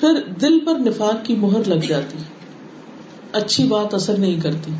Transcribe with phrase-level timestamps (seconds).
[0.00, 2.18] پھر دل پر نفاق کی مہر لگ جاتی۔
[3.32, 4.70] اچھی بات اثر نہیں کرتی،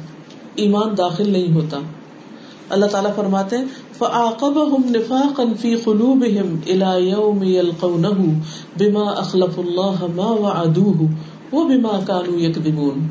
[0.54, 1.80] ایمان داخل نہیں ہوتا۔
[2.68, 3.64] اللہ تعالیٰ فرماتے ہیں
[3.98, 8.32] فعقبهم نفاقا في قلوبهم الى يوم يلقونه
[8.78, 11.04] بما اخلف الله ما وعدوه
[11.52, 13.06] وبما كانوا يكذبون۔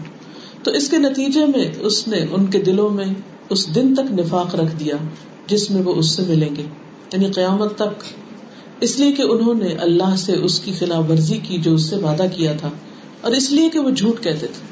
[0.64, 3.05] تو اس کے نتیجے میں اس نے ان کے دلوں میں
[3.50, 4.96] اس دن تک نفاق رکھ دیا،
[5.48, 6.64] جس میں وہ اس سے ملیں گے۔
[7.14, 8.04] یعنی قیامت تک
[8.82, 11.96] اس لیے کہ انہوں نے اللہ سے اس کی خلاف ورزی کی جو اس سے
[11.96, 12.70] وعدہ کیا تھا،
[13.22, 14.66] اور اس لیے کہ وہ جھوٹ کہتے تھے۔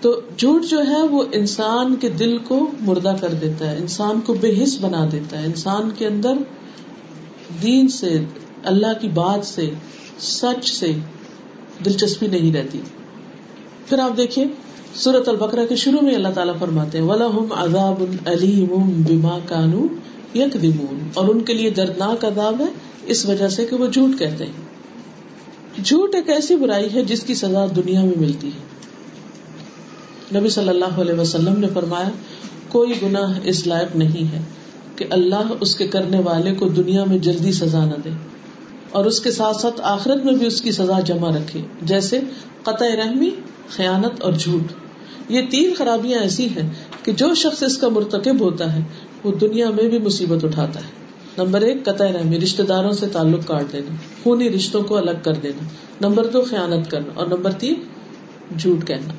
[0.00, 4.34] تو جھوٹ جو ہے، وہ انسان کے دل کو مردہ کر دیتا ہے، انسان کو
[4.34, 6.42] بے حص بنا دیتا ہے۔ انسان کے اندر
[7.62, 8.12] دین سے،
[8.64, 9.70] اللہ کی بات سے،
[10.20, 10.92] سچ سے
[11.84, 12.80] دلچسپی نہیں رہتی۔
[13.88, 14.44] پھر آپ دیکھیے
[14.94, 19.86] سورت البکرا کے شروع میں اللہ تعالیٰ فرماتے ہیں ولاحم عذاب علیم بما کانو
[20.38, 20.56] یک
[21.14, 22.66] اور ان کے لیے دردناک عذاب ہے،
[23.06, 24.52] اس وجہ سے کہ وہ جھوٹ کہتے ہیں۔
[25.84, 28.76] جھوٹ ایک ایسی برائی ہے جس کی سزا دنیا میں ملتی ہے۔
[30.38, 32.08] نبی صلی اللہ علیہ وسلم نے فرمایا،
[32.68, 34.42] کوئی گناہ اس لائق نہیں ہے
[34.96, 38.10] کہ اللہ اس کے کرنے والے کو دنیا میں جلدی سزا نہ دے۔
[38.90, 42.20] اور اس کے ساتھ ساتھ آخرت میں بھی اس کی سزا جمع رکھے۔ جیسے
[42.62, 43.30] قطع رحمی،
[43.70, 44.72] خیانت اور جھوٹ۔
[45.28, 46.70] یہ تین خرابیاں ایسی ہیں
[47.02, 48.80] کہ جو شخص اس کا مرتکب ہوتا ہے
[49.26, 51.06] وہ دنیا میں بھی مصیبت اٹھاتا ہے۔
[51.38, 55.32] نمبر ایک، قطع رحمی رشتے داروں سے تعلق کاٹ دینا خونی رشتوں کو الگ کر
[55.32, 55.64] دینا
[56.08, 57.74] نمبر دو، خیانت کرنا۔ اور نمبر تین،
[58.58, 59.12] جھوٹ کہنا۔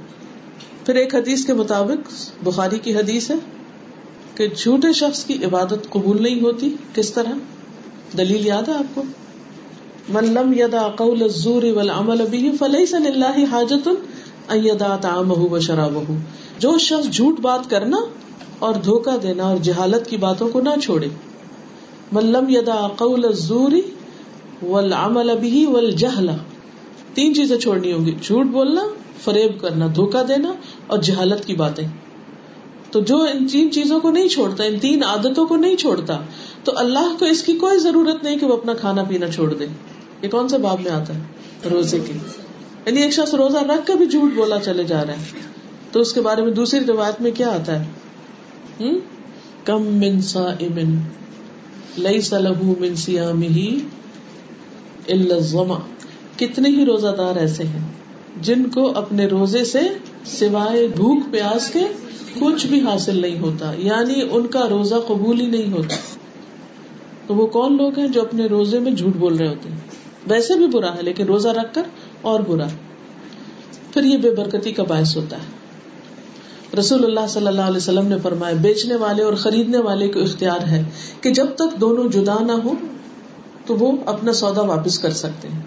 [0.86, 2.12] پھر ایک حدیث کے مطابق،
[2.44, 3.36] بخاری کی حدیث ہے
[4.36, 7.32] کہ جھوٹے شخص کی عبادت قبول نہیں ہوتی۔ کس طرح؟
[8.18, 9.04] دلیل یاد ہے آپ کو؟
[10.10, 13.90] من لم یدا قول الزور والعمل به فليس لله حاجت
[14.50, 16.14] ان يدا طعامه وشرابه
[16.60, 17.98] جو شخص جھوٹ بات کرنا
[18.60, 21.08] اور دھوکا دینا اور جہالت کی باتوں کو نہ چھوڑے۔
[22.12, 23.72] من لم یدا قول الزور
[24.64, 26.30] والعمل به والجهل
[27.14, 28.82] تین چیزیں چھوڑنی ہوں گی، جھوٹ بولنا،
[29.24, 30.54] فریب کرنا دھوکا دینا
[30.88, 31.88] اور جہالت کی باتیں۔
[32.92, 36.20] تو جو ان تین چیزوں کو نہیں چھوڑتا، ان تین عادتوں کو نہیں چھوڑتا،
[36.64, 39.68] تو اللہ کو اس کی کوئی ضرورت نہیں کہ وہ اپنا کھانا پینا چھوڑ دے۔
[40.22, 41.20] یہ کون سے باب میں آتا ہے؟
[41.70, 42.14] روزے کے۔
[42.86, 45.26] یعنی ایک شخص روزہ رکھ کر بھی جھوٹ بولا چلے جا رہا ہے۔
[45.92, 47.86] تو اس کے بارے میں دوسری روایت میں کیا آتا ہے؟
[49.64, 50.96] کم من سا امن
[51.98, 53.80] لئی سلح من سیام ہی
[56.38, 57.90] کتنے ہی روزہ دار ایسے ہیں
[58.42, 59.80] جن کو اپنے روزے سے
[60.26, 61.80] سوائے بھوک، پیاس کے
[62.40, 65.96] کچھ بھی حاصل نہیں ہوتا یعنی ان کا روزہ قبول ہی نہیں ہوتا۔
[67.28, 69.78] تو وہ کون لوگ ہیں جو اپنے روزے میں جھوٹ بول رہے ہوتے ہیں؟
[70.28, 71.84] ویسے بھی برا ہے، لیکن روزہ رکھ کر
[72.22, 72.68] اور برا۔
[73.94, 75.57] پھر یہ بے برکتی کا باعث ہوتا ہے۔
[76.80, 80.68] رسول اللہ صلی اللہ علیہ وسلم نے فرمایا، بیچنے والے اور خریدنے والے کو اختیار
[80.68, 80.84] ہے
[81.22, 82.72] کہ جب تک دونوں جدا نہ ہو
[83.66, 85.62] تو وہ اپنا سودا واپس کر سکتے ہیں۔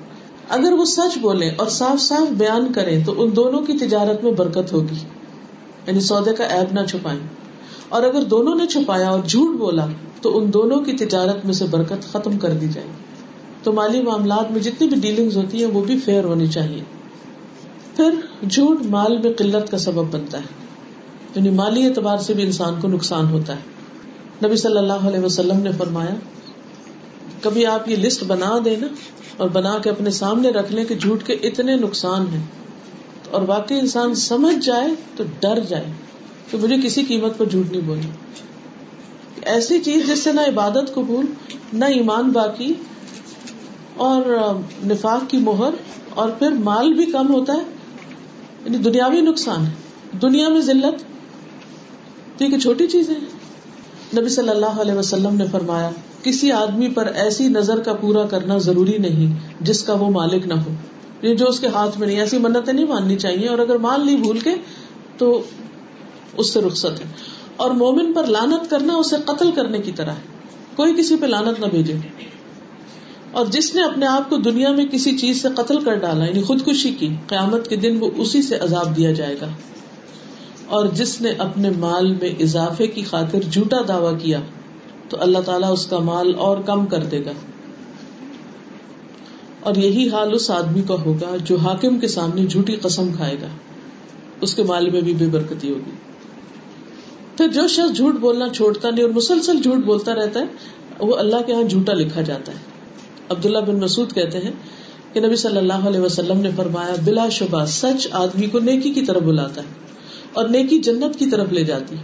[0.48, 4.32] اگر وہ سچ بولے اور صاف صاف بیان کرے تو ان دونوں کی تجارت میں
[4.32, 4.94] برکت ہوگی۔
[5.86, 7.20] یعنی سودے کا ایب نہ چھپائیں۔
[7.88, 9.86] اور اگر دونوں نے چھپایا اور جھوٹ بولا
[10.22, 12.86] تو ان دونوں کی تجارت میں سے برکت ختم کر دی جائے
[13.62, 16.82] تو مالی معاملات میں جتنی بھی ڈیلنگ ہوتی ہیں وہ بھی فیئر ہونی چاہیے۔
[17.96, 18.14] پھر
[18.48, 20.59] جھوٹ مال میں قلت کا سبب بنتا ہے۔
[21.34, 23.60] یعنی مالی اعتبار سے بھی انسان کو نقصان ہوتا ہے۔
[24.46, 26.14] نبی صلی اللہ علیہ وسلم نے فرمایا،
[27.42, 28.86] کبھی آپ یہ لسٹ بنا دیں نا
[29.36, 32.46] اور بنا کے اپنے سامنے رکھ لیں کہ جھوٹ کے اتنے نقصان ہیں۔
[33.30, 35.84] اور واقعی انسان سمجھ جائے تو ڈر جائے۔
[36.50, 38.10] کہ مجھے کسی قیمت پر جھوٹ نہیں بولنا۔
[39.42, 41.26] ایسی چیز جس سے نہ عبادت قبول،
[41.72, 42.74] نہ ایمان باقی،
[43.96, 44.22] اور
[44.86, 45.70] نفاق کی مہر،
[46.10, 47.62] اور پھر مال بھی کم ہوتا ہے۔
[48.64, 49.70] یعنی دنیاوی نقصان ہے۔
[50.22, 51.09] دنیا میں ذلت
[52.40, 53.14] ٹھیک ہے چھوٹی چیزیں
[54.18, 55.90] نبی صلی اللہ علیہ وسلم نے فرمایا،
[56.22, 60.54] کسی آدمی پر ایسی نظر کا پورا کرنا ضروری نہیں جس کا وہ مالک نہ
[60.54, 60.70] ہو۔
[61.34, 64.16] جو اس کے ہاتھ میں نہیں، ایسی منتیں نہیں ماننی چاہیے۔ اور اگر مان لی
[64.16, 64.50] بھول کے،
[65.18, 65.42] تو
[66.36, 67.04] اس سے رخصت ہے۔
[67.56, 70.38] اور مومن پر لانت کرنا اسے قتل کرنے کی طرح ہے۔
[70.76, 71.94] کوئی کسی پہ لانت نہ بھیجے۔
[73.32, 76.42] اور جس نے اپنے آپ کو دنیا میں کسی چیز سے قتل کر ڈالا یعنی
[76.42, 79.46] خودکشی کی، قیامت کے دن وہ اسی سے عذاب دیا جائے گا۔
[80.70, 84.40] اور جس نے اپنے مال میں اضافے کی خاطر جھوٹا دعوی کیا،
[85.08, 87.32] تو اللہ تعالیٰ اس کا مال اور کم کر دے گا۔
[89.60, 93.46] اور یہی حال اس آدمی کا ہوگا جو حاکم کے سامنے جھوٹی قسم کھائے گا۔
[94.40, 95.90] اس کے مال میں بھی بے برکتی ہوگی۔
[97.36, 100.44] پھر جو شخص جھوٹ بولنا چھوڑتا نہیں اور مسلسل جھوٹ بولتا رہتا ہے،
[100.98, 102.58] وہ اللہ کے یہاں جھوٹا لکھا جاتا ہے۔
[103.28, 104.52] عبداللہ بن مسعود کہتے ہیں
[105.12, 109.02] کہ نبی صلی اللہ علیہ وسلم نے فرمایا، بلا شبہ سچ آدمی کو نیکی کی
[109.02, 109.89] طرف بلاتا ہے۔
[110.32, 112.02] اور نیکی جنت کی طرف لے جاتی ہے۔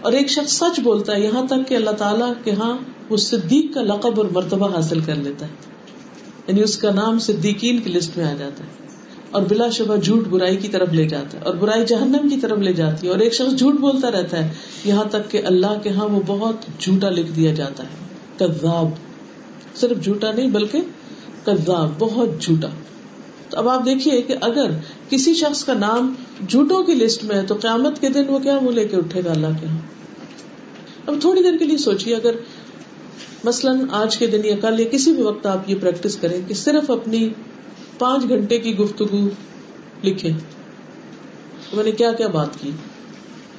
[0.00, 2.78] اور ایک شخص سچ بولتا ہے، یہاں تک کہ اللہ تعالیٰ کے ہاں
[3.08, 5.50] وہ صدیق کا لقب اور مرتبہ حاصل کر لیتا ہے۔
[6.46, 8.68] یعنی اس کا نام صدیقین کی لسٹ میں آ جاتا ہے۔
[9.30, 12.58] اور بلا شبہ جھوٹ برائی کی طرف لے جاتا ہے، اور برائی جہنم کی طرف
[12.58, 14.52] لے جاتی ہے۔ اور ایک شخص جھوٹ بولتا رہتا ہے،
[14.84, 18.86] یہاں تک کہ اللہ کے ہاں وہ بہت جھوٹا لکھ دیا جاتا ہے۔ کذاب،
[19.76, 20.80] صرف جھوٹا نہیں بلکہ
[21.44, 22.68] کذاب، بہت جھوٹا۔
[23.50, 24.70] تو اب آپ دیکھیے کہ اگر
[25.08, 26.14] کسی شخص کا نام
[26.48, 29.24] جھوٹوں کی لسٹ میں ہے تو قیامت کے دن وہ کیا منہ لے کے اٹھے
[29.24, 29.78] گا اللہ کے یہاں
[31.06, 32.34] اب تھوڑی دیر کے لیے سوچیے اگر
[33.44, 36.54] مثلاً آج کے دن یا کل یا کسی بھی وقت آپ یہ پریکٹس کریں کہ
[36.54, 37.28] صرف اپنی
[37.98, 39.28] پانچ گھنٹے کی گفتگو
[40.04, 40.32] لکھے
[41.72, 42.70] میں نے کیا کیا بات کی؟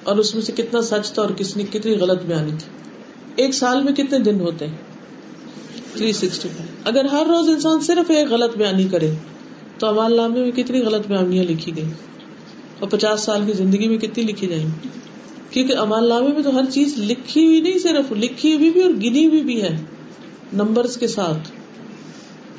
[0.03, 2.68] اور اس میں سے کتنا سچ تھا اور کس نے کتنی غلط بیانی تھی۔
[3.35, 4.77] ایک سال میں کتنے دن ہوتے ہیں؟
[5.94, 9.12] تھری سکسٹی فائیو اگر ہر روز انسان صرف ایک غلط بیانی کرے
[9.80, 11.86] تو امال نامے میں کتنی غلط بیانیاں لکھی گئی
[12.80, 14.88] اور پچاس سال کی زندگی میں کتنی لکھی جائیں گی
[15.50, 18.90] کیونکہ امال نامے میں تو ہر چیز لکھی ہوئی نہیں صرف، لکھی ہوئی بھی اور
[18.90, 19.78] گنی ہوئی بھی ہے
[20.54, 21.52] نمبر کے ساتھ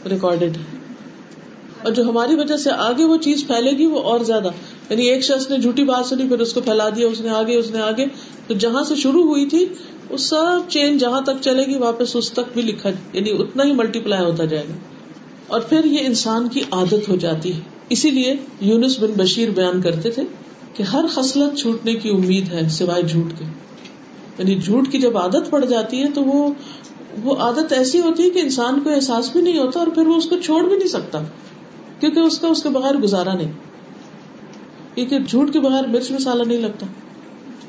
[0.09, 0.57] ریکارڈیڈ
[1.83, 4.49] اور جو ہماری وجہ سے آگے وہ چیز پھیلے گی وہ اور زیادہ۔
[4.91, 7.57] یعنی ایک شخص نے جھوٹی بات سنی، پھر اس کو پھیلا دیا، اس نے آگے،
[7.57, 8.07] اس نے آگے۔
[8.47, 9.67] تو جہاں سے شروع ہوئی تھی،
[10.11, 13.73] وہ سب چین جہاں تک چلے گی، واپس اس تک بھی لکھا یعنی اتنا ہی
[13.73, 14.75] ملٹی پلائی ہوتا جائے گا۔
[15.51, 19.83] اور پھر یہ انسان کی عادت ہو جاتی ہے۔ اسی لیے یونس بن بشیر بیان
[19.83, 20.23] کرتے تھے
[20.75, 23.45] کہ ہر خصلت چھوٹنے کی امید ہے سوائے جھوٹ کے۔
[24.39, 26.53] یعنی جھوٹ کی جب عادت پڑ جاتی ہے تو وہ
[27.23, 30.17] وہ عادت ایسی ہوتی ہے کہ انسان کو احساس بھی نہیں ہوتا اور پھر وہ
[30.17, 31.23] اس کو چھوڑ بھی نہیں سکتا،
[32.01, 33.53] کیونکہ اس کا، اس کے بغیر گزارا نہیں۔
[34.95, 36.87] کیونکہ جھوٹ کے بغیر مرچ مسالہ نہیں لگتا،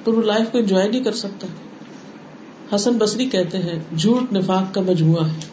[0.04, 1.48] تو وہ لائف کو انجوائے نہیں کر سکتا۔
[2.76, 5.51] حسن بصری کہتے ہیں، جھوٹ نفاق کا مجموعہ ہے۔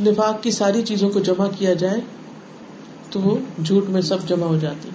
[0.00, 2.00] نفاق کی ساری چیزوں کو جمع کیا جائے
[3.10, 4.88] تو وہ جھوٹ میں سب جمع ہو جاتی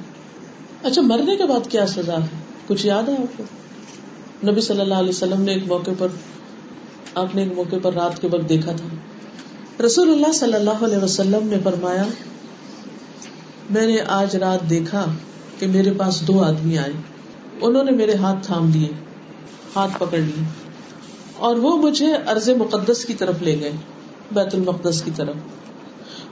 [0.84, 2.28] اچھا مرنے کے بعد کیا سزا ہے؟
[2.68, 3.44] کچھ یاد ہے آپ کو؟
[4.52, 6.08] نبی صلی اللہ علیہ وسلم نے ایک موقع پر،
[7.16, 8.96] آپ نے ایک موقع پر رات کے وقت دیکھا تھا۔
[9.86, 12.04] رسول اللہ صلی اللہ علیہ وسلم نے فرمایا،
[13.70, 15.06] میں نے آج رات دیکھا
[15.60, 16.94] کہ میرے پاس دو آدمی آئے۔
[17.62, 18.88] انہوں نے میرے ہاتھ تھام لیے
[19.76, 20.44] ہاتھ پکڑ لیے
[21.38, 23.72] اور وہ مجھے ارض مقدس کی طرف لے گئے۔
[24.32, 25.36] بیت المقدس کی طرف۔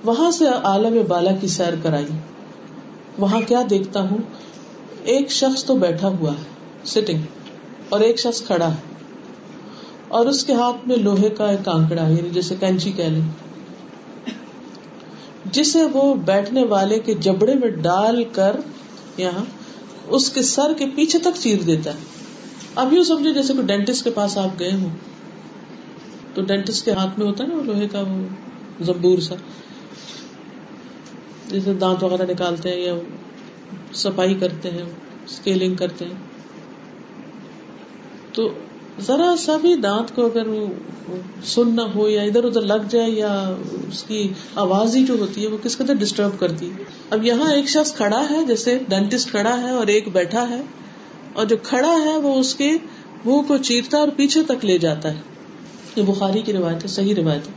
[0.04, 2.06] وہاں سے عالم بالا کی سیر کرائی۔
[3.18, 4.18] وہاں کیا دیکھتا ہوں؟
[5.04, 6.44] ایک شخص تو بیٹھا ہوا ہے
[6.86, 7.22] سٹنگ
[7.90, 8.96] اور ایک شخص کھڑا ہے۔
[10.08, 13.22] اور اس کے ہاتھ میں لوہے کا ایک آنکڑا یعنی جیسے کینچی کہہ لیں۔
[15.52, 18.56] جسے وہ بیٹھنے والے کے جبڑے میں ڈال کر
[19.18, 19.46] یہاں
[20.08, 22.00] اس کے سر کے پیچھے تک چیر دیتا ہے۔
[22.76, 24.90] اب یوں سمجھے جیسے کوئی ڈینٹسٹ کے پاس آپ گئے ہوں۔
[26.36, 29.36] تو ڈینٹسٹ کے ہاتھ میں ہوتا ہے نا وہ لوہے کا وہ زمبور سا۔
[31.50, 32.94] جیسے دانت وغیرہ نکالتے ہیں یا
[33.94, 34.84] صفائی کرتے ہیں
[35.26, 36.20] اسکیلنگ کرتے ہیں۔
[38.34, 38.48] تو
[39.00, 40.48] ذرا سا بھی دانت کو اگر
[41.46, 43.34] سن نہ ہو یا ادھر ادھر لگ جائے یا
[43.88, 44.22] اس کی
[44.56, 47.94] آواز ہی جو ہوتی ہے وہ کس قدر ڈسٹرب کرتی ہے۔ اب یہاں ایک شخص
[47.96, 50.62] کھڑا ہے، جیسے ڈینٹسٹ کھڑا ہے اور ایک بیٹھا ہے،
[51.34, 52.72] اور جو کھڑا ہے وہ اس کے
[53.26, 55.35] منہ کو چیرتا اور پیچھے تک لے جاتا ہے۔
[55.96, 57.54] یہ بخاری کی روایت ہے، صحیح روایت ہے۔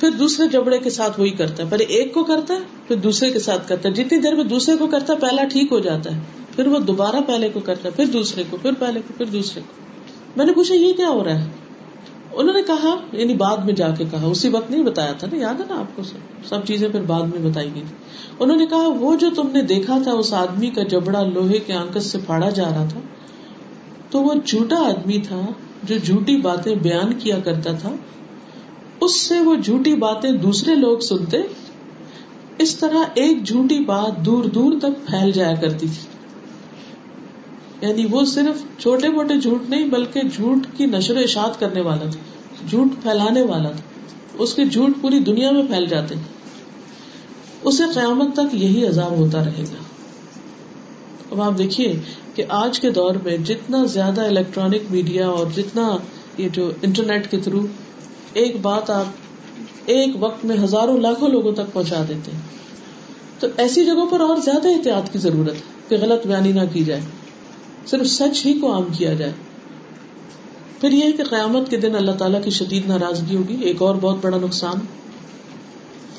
[0.00, 2.58] پھر دوسرے جبڑے کے ساتھ وہی کرتا ہے۔ پہلے ایک کو کرتا ہے،
[2.88, 5.72] پھر دوسرے کے ساتھ کرتا ہے۔ جتنی دیر میں دوسرے کو کرتا ہے، پہلا ٹھیک
[5.72, 6.20] ہو جاتا ہے۔
[6.56, 9.62] پھر وہ دوبارہ پہلے کو کرتا ہے، پھر دوسرے کو، پھر پہلے کو، پھر دوسرے
[9.62, 9.72] کو۔
[10.36, 11.48] میں نے پوچھا، یہ کیا ہو رہا ہے؟
[12.32, 15.38] انہوں نے کہا یعنی بعد میں جا کے کہا، اسی وقت نہیں بتایا تھا نا،
[15.38, 16.02] یاد ہے نا آپ کو
[16.48, 17.82] سب؟ چیزیں پھر بعد میں بتائی گئی
[18.40, 21.72] انہوں نے کہا، وہ جو تم نے دیکھا تھا، اس آدمی کا جبڑا لوہے کے
[21.72, 23.00] آنکس سے پھاڑا جا رہا تھا،
[24.10, 25.40] تو وہ جھوٹا آدمی تھا۔
[25.82, 27.92] جو جھوٹی باتیں بیان کیا کرتا تھا،
[29.00, 31.36] اس سے وہ جھوٹی باتیں دوسرے لوگ سنتے،
[32.58, 36.10] اس طرح ایک جھوٹی بات دور دور تک پھیل جایا کرتی تھی۔
[37.88, 42.10] یعنی وہ صرف چھوٹے موٹے جھوٹ نہیں، بلکہ جھوٹ کی نشر و اشاعت کرنے والا
[42.10, 42.20] تھا،
[42.68, 43.80] جھوٹ پھیلانے والا تھا۔
[44.38, 46.14] اس کے جھوٹ پوری دنیا میں پھیل جاتے۔
[47.62, 49.82] اسے قیامت تک یہی عذاب ہوتا رہے گا۔
[51.30, 52.00] اب آپ دیکھیے
[52.40, 55.96] کہ آج کے دور میں جتنا زیادہ الیکٹرانک میڈیا اور جتنا
[56.38, 57.66] یہ جو انٹرنیٹ کے تھرو
[58.32, 59.04] ایک بات آپ
[59.86, 62.40] ایک وقت میں ہزاروں لاکھوں لوگوں تک پہنچا دیتے ہیں۔
[63.40, 66.84] تو ایسی جگہوں پر اور زیادہ احتیاط کی ضرورت ہے کہ غلط بیانی نہ کی
[66.84, 67.00] جائے۔
[67.86, 69.32] صرف سچ ہی کو عام کیا جائے۔
[70.80, 74.16] پھر یہ کہ قیامت کے دن اللہ تعالیٰ کی شدید ناراضگی ہوگی، ایک اور بہت
[74.22, 74.76] بڑا نقصان۔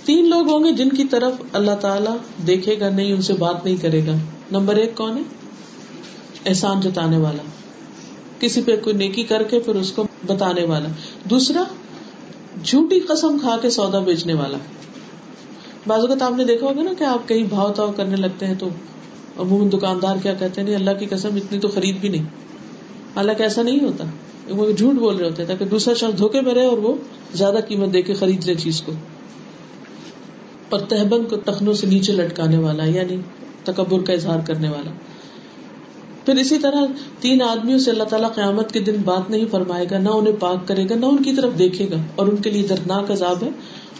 [0.06, 2.16] تین لوگ ہوں گے جن کی طرف اللہ تعالیٰ
[2.48, 4.14] دیکھے گا، نہیں، ان سے بات نہیں کرے گا۔
[4.52, 5.41] نمبر ایک کون ہے؟
[6.46, 7.44] احسان جتانے والا۔
[8.40, 10.90] کسی پہ کوئی نیکی کر کے پھر اس کو بتانے والا۔
[11.24, 11.64] دوسرا،
[12.64, 14.58] جھوٹی قسم کھا کے سودا بیچنے والا۔
[15.88, 18.56] بازو کا آپ نے دیکھا ہوگا نا کہ آپ کہیں بھاؤ تاؤ کرنے لگتے ہیں
[18.60, 18.70] تو
[19.38, 22.24] عموماً دکاندار کیا کہتے ہیں، نہیں، اللہ کی قسم، اتنی تو خرید بھی نہیں۔
[23.16, 24.04] حالانکہ ایسا نہیں ہوتا۔
[24.50, 26.96] وہ جھوٹ بول رہے ہوتے تاکہ دوسرا شخص دھوکے میں رہے اور وہ
[27.34, 28.92] زیادہ قیمت دے کے خرید لے چیز کو۔
[30.70, 33.18] اور تہبند کو تخنوں سے نیچے لٹکانے والا یعنی
[33.64, 34.92] تکبر کا اظہار کرنے والا۔
[36.26, 36.86] پھر اسی طرح
[37.20, 40.68] تین آدمیوں سے اللہ تعالیٰ قیامت کے دن بات نہیں فرمائے گا، نہ انہیں پاک
[40.68, 43.50] کرے گا، نہ ان کی طرف دیکھے گا، اور ان کے لیے دردناک عذاب ہے،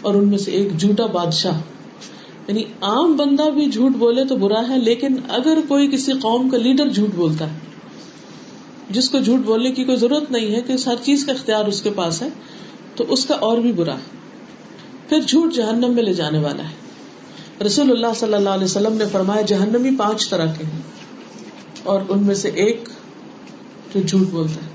[0.00, 1.60] اور ان میں سے ایک جھوٹا بادشاہ۔
[2.48, 6.56] یعنی عام بندہ بھی جھوٹ بولے تو برا ہے، لیکن اگر کوئی کسی قوم کا
[6.56, 7.58] لیڈر جھوٹ بولتا ہے،
[8.90, 11.82] جس کو جھوٹ بولنے کی کوئی ضرورت نہیں ہے، کہ ہر چیز کا اختیار اس
[11.82, 12.28] کے پاس ہے،
[12.96, 14.22] تو اس کا اور بھی برا ہے۔
[15.08, 16.82] پھر جھوٹ جہنم میں لے جانے والا ہے۔
[17.66, 21.01] رسول اللہ صلی اللہ علیہ وسلم نے فرمایا، جہنمی پانچ طرح کے ہیں۔
[21.84, 22.88] اور ان میں سے ایک
[23.94, 24.70] جو جھوٹ بولتا ہے۔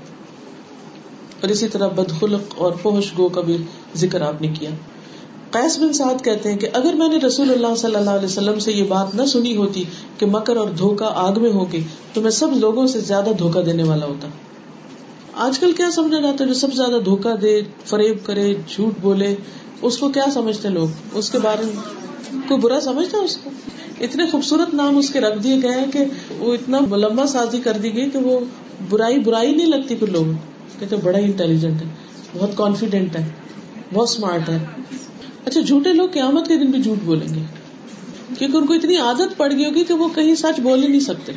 [1.40, 3.56] اور اسی طرح بدخلق اور فوش گو کا بھی
[3.96, 4.70] ذکر آپ نے کیا۔
[5.50, 8.58] قیس بن سعد کہتے ہیں کہ اگر میں نے رسول اللہ صلی اللہ علیہ وسلم
[8.58, 9.84] سے یہ بات نہ سنی ہوتی
[10.18, 13.82] کہ مکر اور دھوکا آگ میں ہوگی تو میں سب لوگوں سے زیادہ دھوکا دینے
[13.82, 14.28] والا ہوتا۔
[15.34, 19.34] آج کل کیا سمجھا جاتا ہے؟ جو سب زیادہ دھوکا دے، فریب کرے، جھوٹ بولے،
[19.82, 21.74] اس کو کیا سمجھتے لوگ؟ اس کے بارے میں
[22.48, 23.50] کوئی برا سمجھتا اس کو؟
[24.00, 26.04] اتنے خوبصورت نام اس کے رکھ دیے گئے کہ
[26.38, 28.40] وہ اتنا لمبا سازی کر دی گئی کہ وہ
[28.88, 30.24] برائی برائی نہیں لگتی پھر لوگ
[30.78, 31.86] کہتے بڑا انٹیلیجنٹ ہے،
[32.38, 33.28] بہت کانفیڈینٹ ہے،
[33.94, 34.58] بہت اسمارٹ ہے۔
[35.44, 37.42] اچھا جھوٹے لوگ قیامت کے دن بھی جھوٹ بولیں گے۔
[38.38, 41.00] کیونکہ ان کو اتنی عادت پڑ گئی ہوگی کہ وہ کہیں سچ بول ہی نہیں
[41.00, 41.32] سکتے۔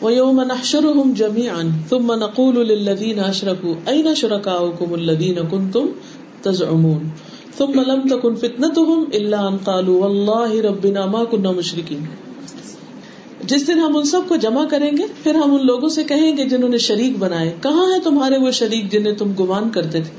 [0.00, 5.70] وہ یوم نحشر ہوں جمی ان تم منقول الدین اشرک این شرکا کم الدین کن
[5.70, 5.86] تم
[6.42, 7.08] تزعمون۔
[7.58, 12.04] ثم لم تكن فتنتهم الا ان قالوا والله ربنا ما كنا مشركين.
[13.44, 16.36] جس دن ہم ان سب کو جمع کریں گے، پھر ہم ان لوگوں سے کہیں
[16.36, 20.10] گے جنہوں نے شریک بنائے۔ کہاں ہے تمہارے وہ شریک جنہیں تم گمان کرتے تھے؟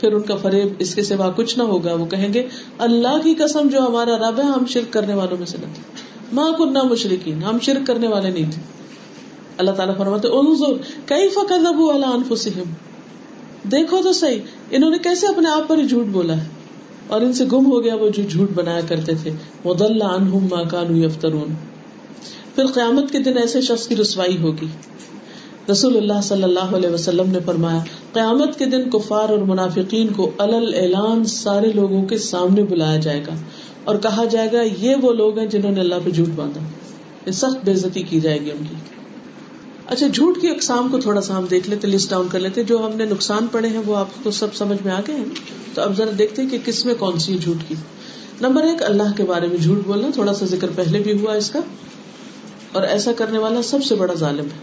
[0.00, 2.46] پھر ان کا فریب اس کے سوا کچھ نہ ہوگا، وہ کہیں گے،
[2.78, 5.82] اللہ کی قسم جو ہمارا رب ہے، ہم شرک کرنے والوں میں سے نہ تھے۔
[6.32, 8.62] ماں کنہ مشرقین ہم شرک کرنے والے نہیں تھے۔
[9.58, 10.72] اللہ تعالیٰ فرماتے، انظر
[11.06, 12.72] کیف کذبوا علی انفسهم
[13.70, 16.53] دیکھو تو صحیح، انہوں نے کیسے اپنے آپ پر ہی جھوٹ بولا ہے؟
[17.06, 19.30] اور ان سے گم ہو گیا وہ جو جھوٹ بنایا کرتے تھے۔
[19.64, 21.54] مدل عنہم ما کانوا یفترون
[22.54, 24.66] پھر قیامت کے دن ایسے شخص کی رسوائی ہوگی۔
[25.72, 27.78] رسول اللہ صلی اللہ علیہ وسلم نے فرمایا،
[28.12, 33.20] قیامت کے دن کفار اور منافقین کو الل اعلان سارے لوگوں کے سامنے بلایا جائے
[33.26, 33.34] گا۔
[33.84, 36.60] اور کہا جائے گا، یہ وہ لوگ ہیں جنہوں نے اللہ پہ جھوٹ باندھا۔
[37.32, 39.03] سخت بےزتی کی جائے گی ان کی۔
[39.86, 42.86] اچھا جھوٹ کی اقسام کو تھوڑا سا ہم دیکھ لیتے لسٹ ڈاؤن کر لیتے۔ جو
[42.86, 45.24] ہم نے نقصان پڑے ہیں، وہ آپ کو سب سمجھ میں آ گئے ہیں۔
[45.74, 47.74] تو اب ذرا دیکھتے کہ کس میں کون سی جھوٹ کی۔
[48.40, 51.50] نمبر ایک، اللہ کے بارے میں جھوٹ بولنا۔ تھوڑا سا ذکر پہلے بھی ہوا اس
[51.50, 51.58] کا۔
[52.72, 54.58] اور ایسا کرنے والا سب سے بڑا ظالم ہے۔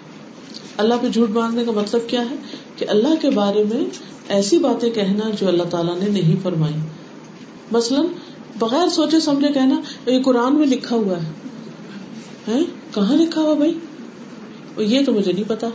[0.77, 2.35] اللہ پہ جھوٹ باندھنے کا مطلب کیا ہے؟
[2.75, 3.85] کہ اللہ کے بارے میں
[4.27, 6.73] ایسی باتیں کہنا جو اللہ تعالیٰ نے نہیں فرمائی۔
[7.71, 8.05] مثلاً،
[8.59, 12.59] بغیر سوچے سمجھے کہنا، یہ قرآن میں لکھا ہوا ہے۔
[12.93, 13.79] کہاں لکھا ہوا بھائی؟
[14.77, 15.67] یہ تو مجھے نہیں پتا۔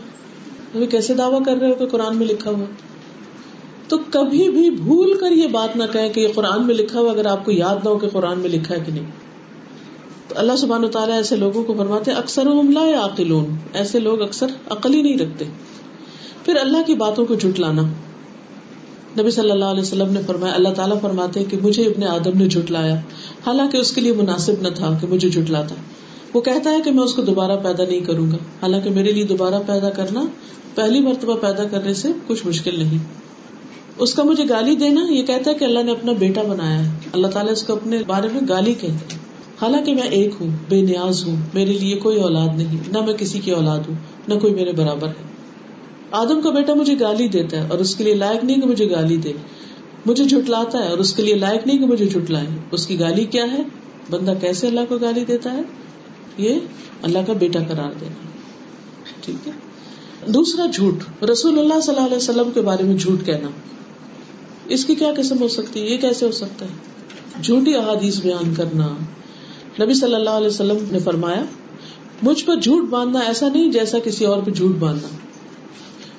[0.91, 2.65] کیسے دعویٰ کر رہے ہو کہ قرآن میں لکھا ہوا؟
[3.89, 7.11] تو کبھی بھی بھول کر یہ بات نہ کہیں کہ یہ قرآن میں لکھا ہوا،
[7.11, 9.05] اگر آپ کو یاد نہ ہو کہ قرآن میں لکھا ہے کہ نہیں۔
[10.29, 12.43] تو اللہ سبحان و تعالیٰ ایسے لوگوں کو فرماتے اکثر
[12.91, 15.45] یا عقلون ایسے لوگ اکثر عقل ہی نہیں رکھتے۔
[16.45, 17.83] پھر اللہ کی باتوں کو جھٹلانا
[19.19, 22.47] نبی صلی اللہ علیہ وسلم نے فرمایا، اللہ تعالیٰ فرماتے کہ مجھے ابن آدم نے
[22.47, 22.95] جھٹلایا
[23.47, 25.75] حالانکہ اس کے لیے مناسب نہ تھا کہ مجھے جھٹلاتا
[26.37, 29.25] وہ کہتا ہے کہ میں اس کو دوبارہ پیدا نہیں کروں گا۔ حالانکہ میرے لیے
[29.25, 30.25] دوبارہ پیدا کرنا،
[30.75, 32.99] پہلی مرتبہ پیدا کرنے سے کچھ مشکل نہیں۔
[33.99, 36.99] اس کا مجھے گالی دینا، یہ کہتا ہے کہ اللہ نے اپنا بیٹا بنایا ہے۔
[37.13, 39.19] اللہ تعالیٰ اس کو اپنے بارے میں گالی کہتے ہیں۔
[39.63, 43.39] حالانکہ میں ایک ہوں، بے نیاز ہوں، میرے لیے کوئی اولاد نہیں، نہ میں کسی
[43.39, 43.95] کی اولاد ہوں،
[44.29, 45.23] نہ کوئی میرے برابر ہے۔
[46.11, 48.91] آدم کا بیٹا مجھے گالی دیتا ہے اور اس کے لیے لائق نہیں کہ مجھے
[48.91, 49.33] گالی دے۔
[50.07, 53.25] مجھے جھٹلاتا ہے اور اس کے لیے لائق نہیں کہ مجھے جھٹلائے اس کی گالی
[53.25, 53.63] کیا ہے؟
[54.11, 55.63] بندہ کیسے اللہ کو گالی دیتا ہے؟
[56.37, 56.59] یہ
[57.03, 58.29] اللہ کا بیٹا قرار دینا
[59.21, 59.53] ٹھیک ہے۔
[60.31, 63.49] دوسرا جھوٹ، رسول اللہ صلی اللہ علیہ وسلم کے بارے میں جھوٹ کہنا۔
[64.69, 66.71] اس کی کیا قسم ہو سکتی ہے؟ یہ کیسے ہو سکتا ہے؟
[67.43, 68.87] جھوٹی احادیث بیان کرنا۔
[69.85, 71.45] نبی صلی اللہ علیہ وسلم نے فرمایا،
[72.23, 75.09] مجھ پر جھوٹ باندھنا ایسا نہیں جیسا کسی اور پہ جھوٹ باندھنا۔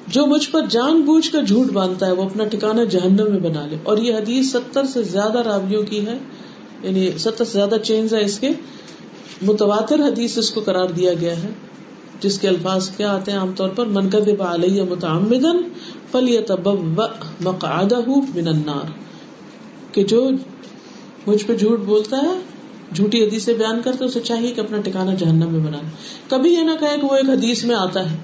[0.07, 3.65] جو مجھ پر جان بوجھ کر جھوٹ باندھتا ہے، وہ اپنا ٹھکانا جہنم میں بنا
[3.65, 6.17] لے۔ اور یہ حدیث ستر سے زیادہ راویوں کی ہے
[6.83, 8.49] یعنی ستر سے زیادہ چینج ہے اس کے۔
[9.41, 11.49] متواتر حدیث اس کو قرار دیا گیا ہے
[12.19, 15.57] جس کے الفاظ کیا آتے ہیں عام طور پر؟ منقد علیہ متعمدن
[16.11, 16.37] فل
[17.43, 18.91] مقعدہ من النار۔
[19.91, 20.29] کہ جو
[21.27, 22.39] مجھ پہ جھوٹ بولتا ہے،
[22.95, 25.77] جھوٹی حدیث سے بیان کرتے اسے چاہیے کہ اپنا ٹھکانا جہنم میں بنا
[26.29, 28.17] کبھی یہ نہ کہے کہ وہ ایک حدیث میں آتا ہے۔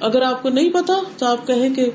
[0.00, 1.90] اگر آپ کو نہیں پتا، تو آپ کہیں کہ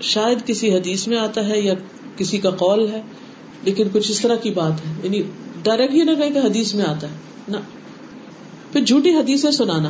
[0.00, 1.74] شاید کسی حدیث میں آتا ہے یا
[2.16, 3.02] کسی کا قول ہے،
[3.62, 5.22] لیکن کچھ اس طرح کی بات ہے۔ یعنی
[5.64, 7.16] ڈائریکٹ یہ نہ کہے کہ حدیث میں آتا ہے۔
[7.48, 7.56] نہ۔
[8.72, 9.88] پھر جھوٹی حدیث سنانا۔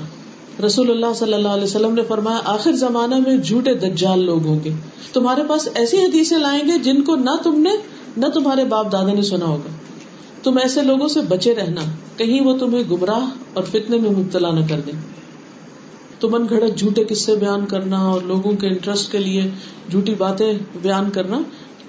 [0.67, 4.61] رسول اللہ صلی اللہ علیہ وسلم نے فرمایا، آخر زمانہ میں جھوٹے دجال لوگ ہوں
[4.65, 4.73] گے
[5.13, 7.71] تمہارے پاس ایسی حدیثیں لائیں گے جن کو نہ تم نے،
[8.17, 9.71] نہ تمہارے باپ دادا نے سنا ہوگا۔
[10.43, 11.81] تم ایسے لوگوں سے بچے رہنا۔
[12.17, 14.93] کہیں وہ تمہیں گمراہ اور فتنے میں مبتلا نہ کر دیں
[16.19, 19.51] تو من گھڑت جھوٹے قصے بیان کرنا اور لوگوں کے انٹرسٹ کے لیے
[19.91, 20.53] جھوٹی باتیں
[20.83, 21.41] بیان کرنا،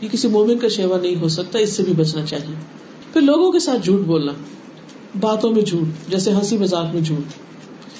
[0.01, 2.84] یہ کسی مومن کا شیوا نہیں ہو سکتا، اس سے بھی بچنا چاہیے۔
[3.15, 4.31] پھر لوگوں کے ساتھ جھوٹ بولنا،
[5.19, 7.31] باتوں میں جھوٹ، جیسے ہنسی مزاق میں جھوٹ۔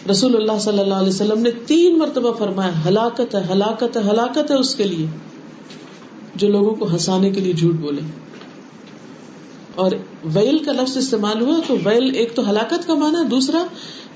[0.09, 4.51] رسول اللہ صلی اللہ علیہ وسلم نے تین مرتبہ فرمایا، ہلاکت ہے ہلاکت ہے ہلاکت
[4.51, 5.07] ہے اس کے لیے۔
[6.35, 8.01] جو لوگوں کو ہنسانے کے لیے جھوٹ بولے۔
[9.75, 9.91] اور
[10.23, 13.65] ویل کا لفظ استعمال ہوا تو ویل ایک تو ہلاکت کا مانا دوسرا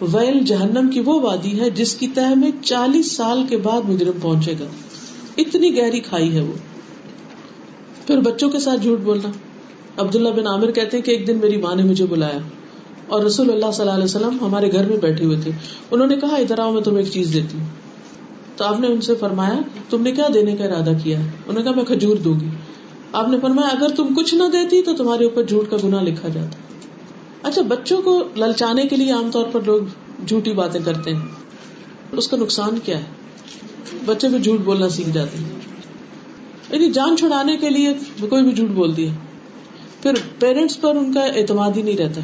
[0.02, 4.20] ویل جہنم کی وہ وادی ہے جس کی تہ میں چالیس سال کے بعد مجرم
[4.22, 4.66] پہنچے گا۔
[5.38, 6.54] اتنی گہری کھائی ہے وہ۔
[8.08, 9.30] پھر بچوں کے ساتھ جھوٹ بولنا۔
[10.00, 12.40] عبداللہ بن عامر کہتے ہیں کہ ایک دن میری ماں نے مجھے بلایا
[13.08, 15.52] اور رسول اللہ صلی اللہ علیہ وسلم ہمارے گھر میں بیٹھے ہوئے تھے۔
[15.92, 17.66] انہوں نے کہا، ادھر آؤ، میں تمہیں ایک چیز دیتی ہوں۔
[18.58, 21.64] تو آپ نے ان سے فرمایا، تم نے کیا دینے کا ارادہ کیا؟ انہوں نے
[21.64, 22.46] کہا، میں کھجور دوں گی۔
[23.14, 26.28] آپ نے فرمایا، اگر تم کچھ نہ دیتی تو تمہارے اوپر جھوٹ کا گنا لکھا
[26.28, 26.58] جاتا۔
[27.48, 29.80] اچھا بچوں کو للچانے کے لیے عام طور پر لوگ
[30.28, 31.22] جھوٹی باتیں کرتے ہیں۔
[32.12, 33.04] اس کا نقصان کیا ہے؟
[34.06, 35.50] بچے بھی جھوٹ بولنا سیکھ جاتے ہیں۔
[36.70, 37.94] یعنی جان چھڑانے کے لیے
[38.30, 39.12] کوئی بھی جھوٹ بول دیا۔
[40.02, 42.22] پھر پیرنٹس پر ان کا اعتماد ہی نہیں رہتا۔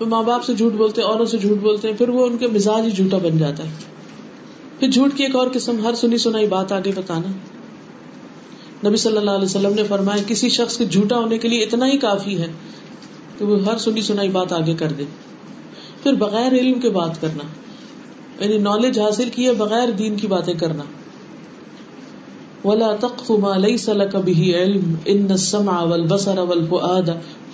[0.00, 2.36] وہ ماں باپ سے جھوٹ بولتے ہیں اوروں سے جھوٹ بولتے ہیں پھر وہ ان
[2.36, 3.70] کے مزاج ہی جھوٹا بن جاتا ہے۔
[4.78, 7.32] پھر جھوٹ کی ایک اور قسم، ہر سنی سنائی بات آگے بتانا۔
[8.88, 11.86] نبی صلی اللہ علیہ وسلم نے فرمایا، کسی شخص کے جھوٹا ہونے کے لیے اتنا
[11.86, 12.46] ہی کافی ہے
[13.38, 15.04] کہ وہ ہر سنی سنائی بات آگے کر دے۔
[16.02, 17.44] پھر بغیر علم کے بات کرنا
[18.44, 20.82] یعنی نالج حاصل کیے بغیر دین کی باتیں کرنا۔
[22.64, 27.08] ولا تقف ما ليس لك به علم ان السمع والبصر والفؤاد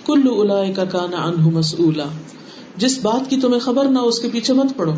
[0.05, 2.05] كل اولئك كان عنه مسؤولا۔
[2.77, 4.93] جس بات کی تمہیں خبر نہ اس کے پیچھے مت پڑو،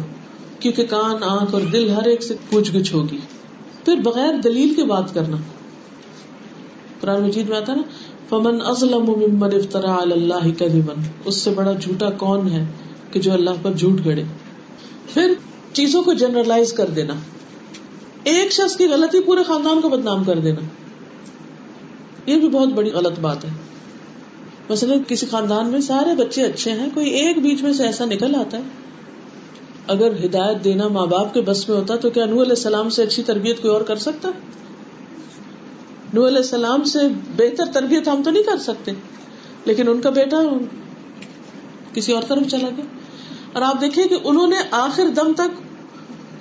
[0.60, 3.17] کیونکہ کان، آنکھ اور دل ہر ایک سے پوچھ گچھ ہوگی۔
[3.86, 5.38] پھر بغیر دلیل کے بات کرنا۔
[7.01, 7.82] قرآن مجید میں آتا نا،
[8.29, 10.93] فمن ازلم ممن افترا علی اللہ کذبا
[11.25, 12.65] اس سے بڑا جھوٹا کون ہے
[13.12, 14.23] کہ جو اللہ پر جھوٹ گڑے
[15.13, 15.34] پھر
[15.73, 17.13] چیزوں کو جنرلائز کر دینا۔
[18.23, 20.62] ایک شخص کی غلطی پورے خاندان کو بدنام کر دینا۔
[22.25, 23.49] یہ بھی بہت بڑی غلط بات ہے۔
[24.69, 28.36] مثلاً کسی خاندان میں سارے بچے اچھے ہیں، کوئی ایک بیچ میں سے ایسا نکل
[28.36, 28.63] آتا ہے۔
[29.88, 33.03] اگر ہدایت دینا ماں باپ کے بس میں ہوتا تو کیا نور علیہ السلام سے
[33.03, 34.29] اچھی تربیت کوئی اور کر سکتا؟
[36.13, 36.99] نور علیہ السلام سے
[37.38, 38.91] بہتر تربیت ہم تو نہیں کر سکتے،
[39.65, 40.38] لیکن ان کا بیٹا
[41.93, 42.86] کسی اور طرف چلا گیا۔
[43.53, 45.62] اور آپ دیکھیں کہ انہوں نے آخر دم تک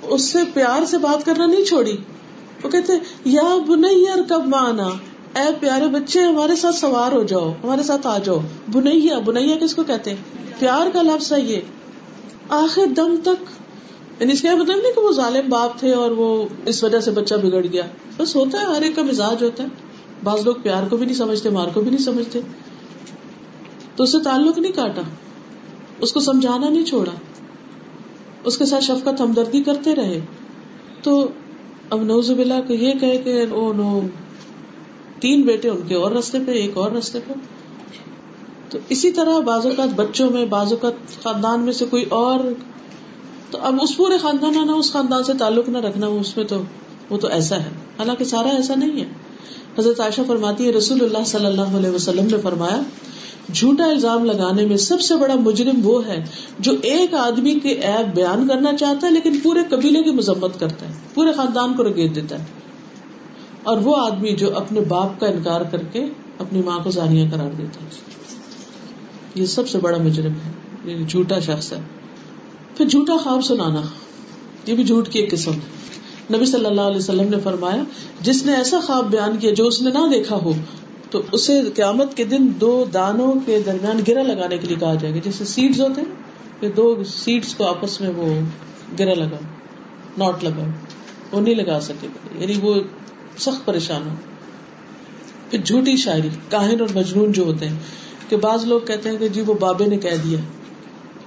[0.07, 1.97] اس سے پیار سے بات کرنا نہیں چھوڑی۔
[2.63, 2.93] وہ کہتے
[3.25, 4.89] یا بنیا کب مانا
[5.39, 8.39] اے پیارے بچے، ہمارے ساتھ سوار ہو جاؤ، ہمارے ساتھ آ جاؤ۔
[8.71, 10.17] بنیا بنیا کس کو کہتے ہیں؟
[10.59, 11.59] پیار کا لفظ ہے یہ۔
[12.49, 13.45] آخر دم تک
[14.21, 17.11] یعنی اس کا مطلب نہیں کہ وہ ظالم باپ تھے اور وہ اس وجہ سے
[17.11, 17.83] بچہ بگڑ گیا۔
[18.17, 19.67] بس ہوتا ہے، ہر ایک کا مزاج ہوتا ہے۔
[20.23, 22.39] بعض لوگ پیار کو بھی نہیں سمجھتے، مار کو بھی نہیں سمجھتے۔
[23.95, 25.01] تو اسے تعلق نہیں کاٹا،
[25.99, 27.11] اس کو سمجھانا نہیں چھوڑا۔
[28.43, 30.19] اس کے ساتھ شفقت ہمدردی کرتے رہے۔
[31.03, 31.27] تو
[31.89, 34.01] اب نوز بلا کو یہ کہے کہ او نو،
[35.19, 37.33] تین بیٹے ان کے اور رستے پہ، ایک اور رستے پہ۔
[38.69, 42.39] تو اسی طرح بعض اوقات بچوں میں، بعض اوقات خاندان میں سے کوئی اور۔
[43.51, 46.61] تو اب اس پورے خاندان نہ اس خاندان سے تعلق نہ رکھنا، اس میں تو،
[47.09, 49.05] وہ تو ایسا ہے۔ حالانکہ سارا ایسا نہیں ہے۔
[49.77, 52.81] حضرت عائشہ فرماتی ہے، رسول اللہ صلی اللہ علیہ وسلم نے فرمایا
[53.53, 56.25] جھوٹا الزام لگانے میں سب سے بڑا مجرم وہ ہے
[56.59, 60.89] جو ایک آدمی کے ایپ بیان کرنا چاہتا ہے، لیکن پورے قبیلے کی مذمت کرتا
[60.89, 62.45] ہے، پورے خاندان کو رگیت دیتا ہے۔
[63.63, 66.05] اور وہ آدمی جو اپنے باپ کا انکار کر کے
[66.39, 67.89] اپنی ماں کو زانیہ قرار دیتا ہے۔
[69.35, 70.51] یہ سب سے بڑا مجرم ہے
[70.85, 71.81] یعنی جھوٹا شخص ہے۔
[72.77, 73.81] پھر جھوٹا خواب سنانا،
[74.65, 75.83] یہ بھی جھوٹ کی ایک قسم ہے۔
[76.35, 77.83] نبی صلی اللہ علیہ وسلم نے فرمایا،
[78.21, 80.53] جس نے ایسا خواب بیان کیا جو اس نے نہ دیکھا ہو
[81.13, 85.13] تو اسے قیامت کے دن دو دانوں کے درمیان گرا لگانے کے لیے کہا جائے
[85.13, 86.13] گا۔ جیسے سیڈز ہوتے ہیں
[86.59, 88.41] کہ دو سیڈس کو آپس میں وہ
[88.99, 89.37] گرا لگا
[90.17, 90.63] ناٹ لگا۔
[91.31, 92.07] وہ نہیں لگا سکے
[92.39, 92.75] یعنی وہ
[93.37, 94.15] سخت پریشان ہو
[95.49, 97.77] پھر جھوٹی شاعری، کاہن اور مجنون جو ہوتے ہیں،
[98.29, 100.39] کہ بعض لوگ کہتے ہیں کہ جی وہ بابے نے کہہ دیا۔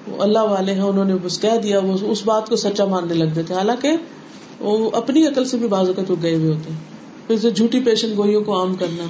[0.06, 3.14] وہ اللہ والے ہیں، انہوں نے بس کہہ دیا، وہ اس بات کو سچا ماننے
[3.14, 3.92] لگ دیتے حالانکہ
[4.60, 6.80] وہ اپنی عقل سے بھی بعض اوقات وہ گئے ہوئے ہوتے ہیں۔
[7.26, 9.04] پھر جھوٹی پیشن گوئیوں کو عام کرنا۔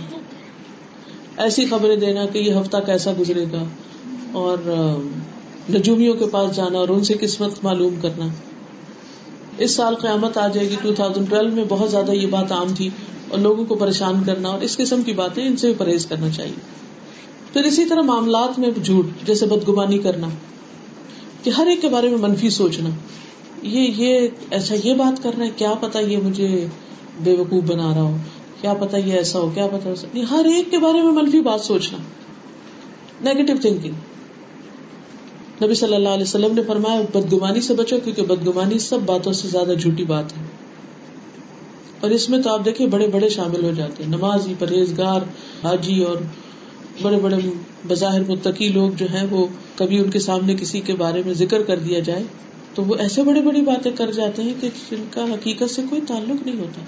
[1.37, 3.65] ایسی خبریں دینا کہ یہ ہفتہ کیسا گزرے گا
[4.33, 4.59] اور
[5.71, 8.27] نجومیوں کے پاس جانا اور ان سے قسمت معلوم کرنا۔
[9.59, 12.75] اس سال قیامت آ جائے گی ٹو تھاؤزینڈ ٹویلو میں بہت زیادہ یہ بات عام
[12.77, 12.91] تھی
[13.29, 16.31] اور لوگوں کو پریشان کرنا اور اس قسم کی باتیں ان سے بھی پرہیز کرنا
[16.31, 16.61] چاہیے۔
[17.53, 20.29] پھر اسی طرح معاملات میں جھوٹ، جیسے بدگمانی کرنا،
[21.43, 22.89] کہ ہر ایک کے بارے میں منفی سوچنا۔
[23.63, 26.67] یہ یہ، ایسا یہ بات کر رہا ہے، کیا پتا یہ مجھے
[27.25, 28.17] بے وقوف بنا رہا ہو۔
[28.67, 31.99] کیا پتا یہ ایسا ہو، کیا پتا ہر ایک کے بارے میں منفی بات سوچنا۔
[33.21, 33.93] نیگیٹو تھنکنگ
[35.65, 39.49] نبی صلی اللہ علیہ وسلم نے فرمایا، بدگمانی سے بچو کیونکہ بدگمانی سب باتوں سے
[39.49, 40.43] زیادہ جھوٹی بات ہے۔
[42.01, 45.21] اور اس میں تو آپ دیکھیں، بڑے بڑے شامل ہو جاتے ہیں۔ نمازی، پرہیزگار،
[45.65, 46.17] حاجی اور
[47.03, 47.37] بڑے بڑے
[47.89, 51.63] بظاہر متقی لوگ جو ہیں، وہ کبھی ان کے سامنے کسی کے بارے میں ذکر
[51.63, 52.23] کر دیا جائے
[52.75, 56.01] تو وہ ایسے بڑی بڑی باتیں کر جاتے ہیں کہ جن کا حقیقت سے کوئی
[56.09, 56.81] تعلق نہیں ہوتا۔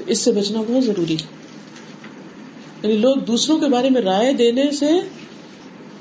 [0.00, 1.26] تو اس سے بچنا بہت ضروری ہے۔
[2.82, 4.90] یعنی لوگ دوسروں کے بارے میں رائے دینے سے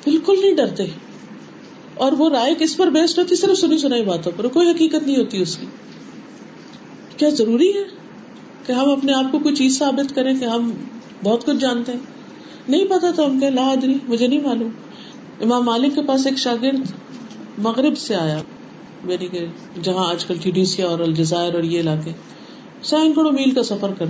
[0.05, 0.83] بالکل نہیں ڈرتے۔
[1.93, 5.17] اور وہ رائے کس پر بیسڈ ہوتی صرف سنی سنائی باتوں پر، کوئی حقیقت نہیں
[5.17, 5.65] ہوتی اس کی۔
[7.17, 7.83] کیا ضروری ہے
[8.65, 10.71] کہ ہم اپنے آپ کو کوئی چیز ثابت کریں کہ ہم
[11.23, 11.99] بہت کچھ جانتے ہیں؟
[12.69, 14.69] نہیں پتا تو ہم کہ لاہدری مجھے نہیں معلوم۔
[15.41, 16.91] امام مالک کے پاس ایک شاگرد
[17.57, 18.41] مغرب سے آیا
[19.03, 19.45] میری کہ
[19.83, 22.11] جہاں آج کل ٹیڈیسیا اور الجزائر اور یہ علاقے۔
[22.83, 24.05] سینکڑوں میل کا سفر کر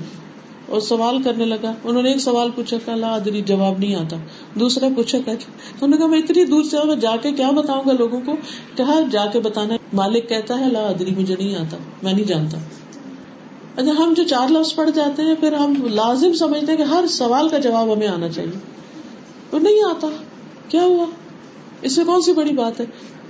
[0.65, 4.17] اور سوال کرنے لگا۔ انہوں نے ایک سوال پوچھا کہ اللہ ادری جواب نہیں آتا۔
[4.53, 7.51] دوسرا پوچھا کہ جی۔ انہوں نے کہا، میں اتنی دور سے میں جا کے کیا
[7.51, 8.35] بتاؤں گا لوگوں کو؟
[8.75, 12.57] کہا جا کے بتانا مالک کہتا ہے اللہ ادری مجھے نہیں آتا، میں نہیں جانتا۔
[13.75, 17.03] اچھا ہم جو چار لفظ پڑھ جاتے ہیں، پھر ہم لازم سمجھتے ہیں کہ ہر
[17.09, 18.59] سوال کا جواب ہمیں آنا چاہیے۔
[19.51, 20.07] وہ نہیں آتا۔
[20.69, 21.05] کیا ہوا؟
[21.81, 22.85] اس میں کون سی بڑی بات ہے؟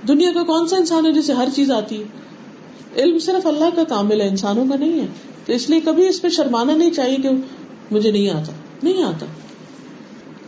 [0.08, 2.29] دنیا کا کون سا انسان ہے جسے ہر چیز آتی ہے؟
[2.96, 5.06] علم صرف اللہ کا کامل ہے، انسانوں کا نہیں ہے۔
[5.46, 7.28] تو اس لیے کبھی اس پہ شرمانا نہیں چاہیے کہ
[7.90, 9.26] مجھے نہیں آتا۔ نہیں آتا۔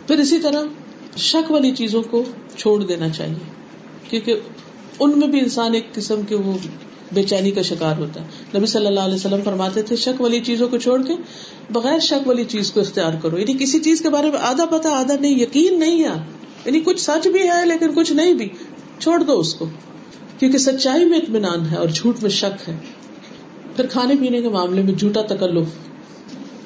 [0.06, 0.62] پھر اسی طرح
[1.16, 2.22] شک والی چیزوں کو
[2.56, 3.34] چھوڑ دینا چاہیے۔
[4.10, 4.34] کیونکہ
[5.00, 6.52] ان میں بھی انسان ایک قسم کے وہ
[7.12, 10.40] بے چینی کا شکار ہوتا ہے۔ نبی صلی اللہ علیہ وسلم فرماتے تھے، شک والی
[10.40, 11.14] چیزوں کو چھوڑ کے
[11.70, 14.90] بغیر شک والی چیز کو اختیار کرو۔ یعنی کسی چیز کے بارے میں آدھا پتا
[14.90, 16.22] آدھا نہیں، یقین نہیں ہے۔
[16.64, 18.48] یعنی کچھ سچ بھی ہے لیکن کچھ نہیں بھی۔
[18.98, 19.66] چھوڑ دو اس کو۔
[20.42, 22.76] کیونکہ سچائی میں اطمینان ہے اور جھوٹ میں شک ہے۔
[23.76, 25.66] پھر کھانے پینے کے معاملے میں جھوٹا تکلف۔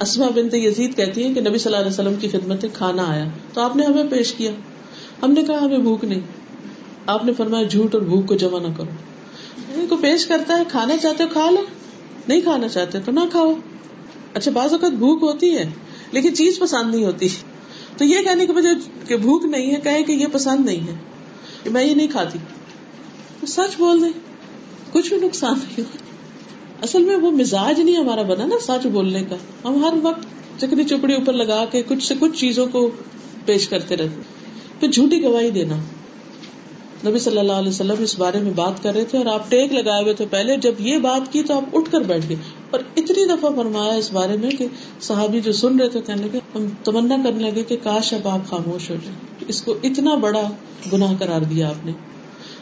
[0.00, 3.04] اسما بنت یزید کہتی ہے کہ نبی صلی اللہ علیہ وسلم کی خدمت میں کھانا
[3.08, 4.50] آیا۔ تو آپ نے ہمیں پیش کیا۔
[5.22, 6.20] ہم نے کہا ہمیں بھوک نہیں۔
[7.06, 10.96] آپ نے فرمایا جھوٹ اور بھوک کو جمع نہ کرو۔ کو پیش کرتا ہے کھانا
[10.96, 11.64] چاہتے ہو کھا لو
[12.28, 13.54] نہیں کھانا چاہتے تو نہ کھاؤ۔
[14.34, 15.70] اچھا بعض اوقات بھوک ہوتی ہے،
[16.12, 17.28] لیکن چیز پسند نہیں ہوتی۔
[17.96, 18.68] تو یہ کہنے کی وجہ
[19.08, 20.94] کہ بھوک نہیں ہے کہے کہ یہ پسند نہیں ہے۔
[21.62, 22.38] کہ میں یہ نہیں کھاتی۔
[23.46, 24.12] سچ بول دیں،
[24.92, 25.98] کچھ بھی نقصان نہیں ہوتا
[26.82, 30.26] اصل میں وہ مزاج نہیں ہمارا بنا نا سچ بولنے کا۔ ہم ہر وقت
[30.61, 32.90] چکری چپڑی اوپر لگا کے کچھ سے کچھ چیزوں کو
[33.44, 34.20] پیش کرتے رہتے۔
[34.80, 35.76] پھر جھوٹی گواہی دینا۔
[37.09, 39.72] نبی صلی اللہ علیہ وسلم اس بارے میں بات کر رہے تھے اور آپ ٹیک
[39.72, 42.37] لگائے ہوئے تھے پہلے۔ جب یہ بات کی تو آپ اٹھ کر بیٹھ گئے۔
[42.70, 44.66] اور اتنی دفعہ فرمایا اس بارے میں کہ
[45.00, 48.46] صحابی جو سن رہے تھے کہنے لگے، ہم تمنا کرنے لگے کہ کاش اب آپ
[48.46, 50.42] خاموش ہو جائیں۔ اس کو اتنا بڑا
[50.92, 51.92] گناہ قرار دیا آپ نے۔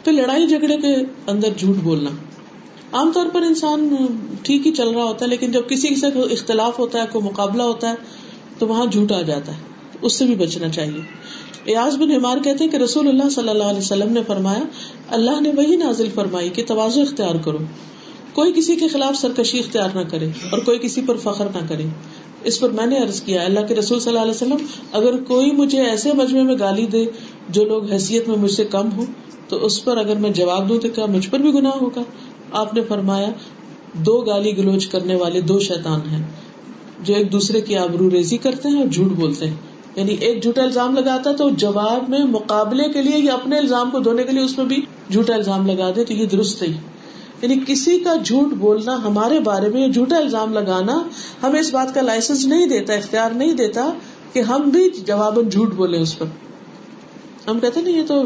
[0.05, 0.95] پھر لڑائی جھگڑے کے
[1.27, 2.09] اندر جھوٹ بولنا۔
[2.91, 3.95] عام طور پر انسان
[4.41, 7.63] ٹھیک ہی چل رہا ہوتا ہے، لیکن جب کسی سے اختلاف ہوتا ہے، کوئی مقابلہ
[7.63, 7.95] ہوتا ہے،
[8.57, 9.57] تو وہاں جھوٹ آ جاتا ہے۔
[10.01, 11.01] اس سے بھی بچنا چاہیے۔
[11.65, 14.63] ایاز بن ہمار کہتے ہیں کہ رسول اللہ صلی اللہ علیہ وسلم نے فرمایا،
[15.09, 17.57] اللہ نے وہی نازل فرمائی کہ توازو اختیار کرو۔
[18.33, 21.83] کوئی کسی کے خلاف سرکشی اختیار نہ کرے اور کوئی کسی پر فخر نہ کرے۔
[22.43, 25.51] اس پر میں نے عرض کیا اللہ کے رسول صلی اللہ علیہ وسلم، اگر کوئی
[25.51, 27.05] مجھے ایسے مجمے میں گالی دے
[27.49, 29.05] جو لوگ حیثیت میں مجھ سے کم ہو
[29.47, 32.01] تو اس پر اگر میں جواب دوں تو کیا مجھ پر بھی گناہ ہوگا؟
[32.51, 33.29] آپ نے فرمایا،
[33.93, 36.23] دو گالی گلوچ کرنے والے دو شیطان ہیں،
[37.01, 39.55] جو ایک دوسرے کی آبرو ریزی کرتے ہیں اور جھوٹ بولتے ہیں۔
[39.95, 43.99] یعنی ایک جھوٹا الزام لگاتا تو جواب میں مقابلے کے لیے یا اپنے الزام کو
[43.99, 44.81] دھونے کے لیے اس میں بھی
[45.11, 46.73] جھوٹا الزام لگا دے تو یہ درست ہی
[47.41, 51.03] یعنی کسی کا جھوٹ بولنا ہمارے بارے میں جھوٹا الزام لگانا
[51.43, 53.93] ہمیں اس بات کا لائسنس نہیں دیتا، اختیار نہیں دیتا
[54.33, 56.25] کہ ہم بھی جواب جھوٹ بولے اس پر۔
[57.47, 58.23] ہم کہتے نہیں، یہ تو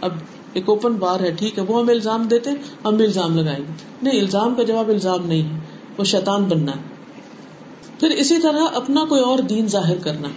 [0.00, 0.12] اب
[0.52, 2.50] ایک اوپن بار ہے، ٹھیک ہے، وہ ہمیں الزام دیتے،
[2.84, 5.60] ہم بھی الزام لگائیں گے۔ نہیں، الزام کا جواب الزام نہیں ہے،
[5.98, 6.96] وہ شیطان بننا ہے۔
[8.00, 10.28] پھر اسی طرح اپنا کوئی اور دین ظاہر کرنا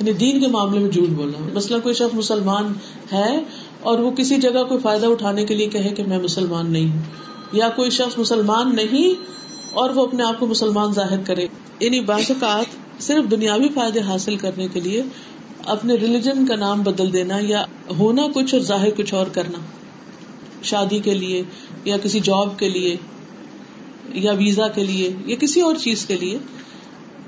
[0.00, 2.72] یعنی دین کے معاملے میں جھوٹ بولنا۔ مثلاً کوئی شخص مسلمان
[3.12, 3.44] ہے
[3.80, 7.02] اور وہ کسی جگہ کوئی فائدہ اٹھانے کے لیے کہے کہ میں مسلمان نہیں ہوں۔
[7.52, 9.22] یا کوئی شخص مسلمان نہیں
[9.70, 11.46] اور وہ اپنے آپ کو مسلمان ظاہر کرے۔
[11.80, 12.64] یعنی بعض اوقات
[13.02, 15.02] صرف دنیاوی فائدے حاصل کرنے کے لیے
[15.68, 17.64] اپنے ریلیجن کا نام بدل دینا یا
[17.98, 19.58] ہونا کچھ اور ظاہر کچھ اور کرنا۔
[20.62, 21.42] شادی کے لیے
[21.84, 22.96] یا کسی جاب کے لیے
[24.08, 26.38] یا ویزا کے لیے یا کسی اور چیز کے لیے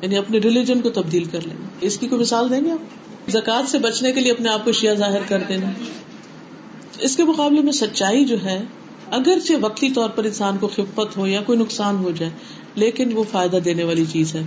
[0.02, 3.70] یعنی اپنے ریلیجن کو تبدیل کر لینا۔ اس کی کوئی مثال دیں گے آپ؟ زکات
[3.70, 5.70] سے بچنے کے لیے اپنے آپ کو شیعہ ظاہر کر دینا۔
[7.00, 8.62] اس کے مقابلے میں سچائی جو ہے،
[9.10, 12.32] اگرچہ وقتی طور پر انسان کو خفت ہو یا کوئی نقصان ہو جائے،
[12.74, 14.42] لیکن وہ فائدہ دینے والی چیز ہے۔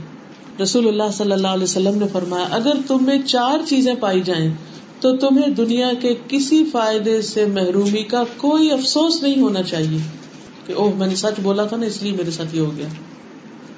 [0.62, 4.52] رسول اللہ صلی اللہ علیہ وسلم نے فرمایا، اگر تم میں چار چیزیں پائی جائیں،
[5.00, 9.98] تو تمہیں دنیا کے کسی فائدے سے محرومی کا کوئی افسوس نہیں ہونا چاہیے۔
[10.66, 12.88] کہ اوہ، میں نے سچ بولا تھا نا، اس لیے میرے ساتھ یہ ہو گیا۔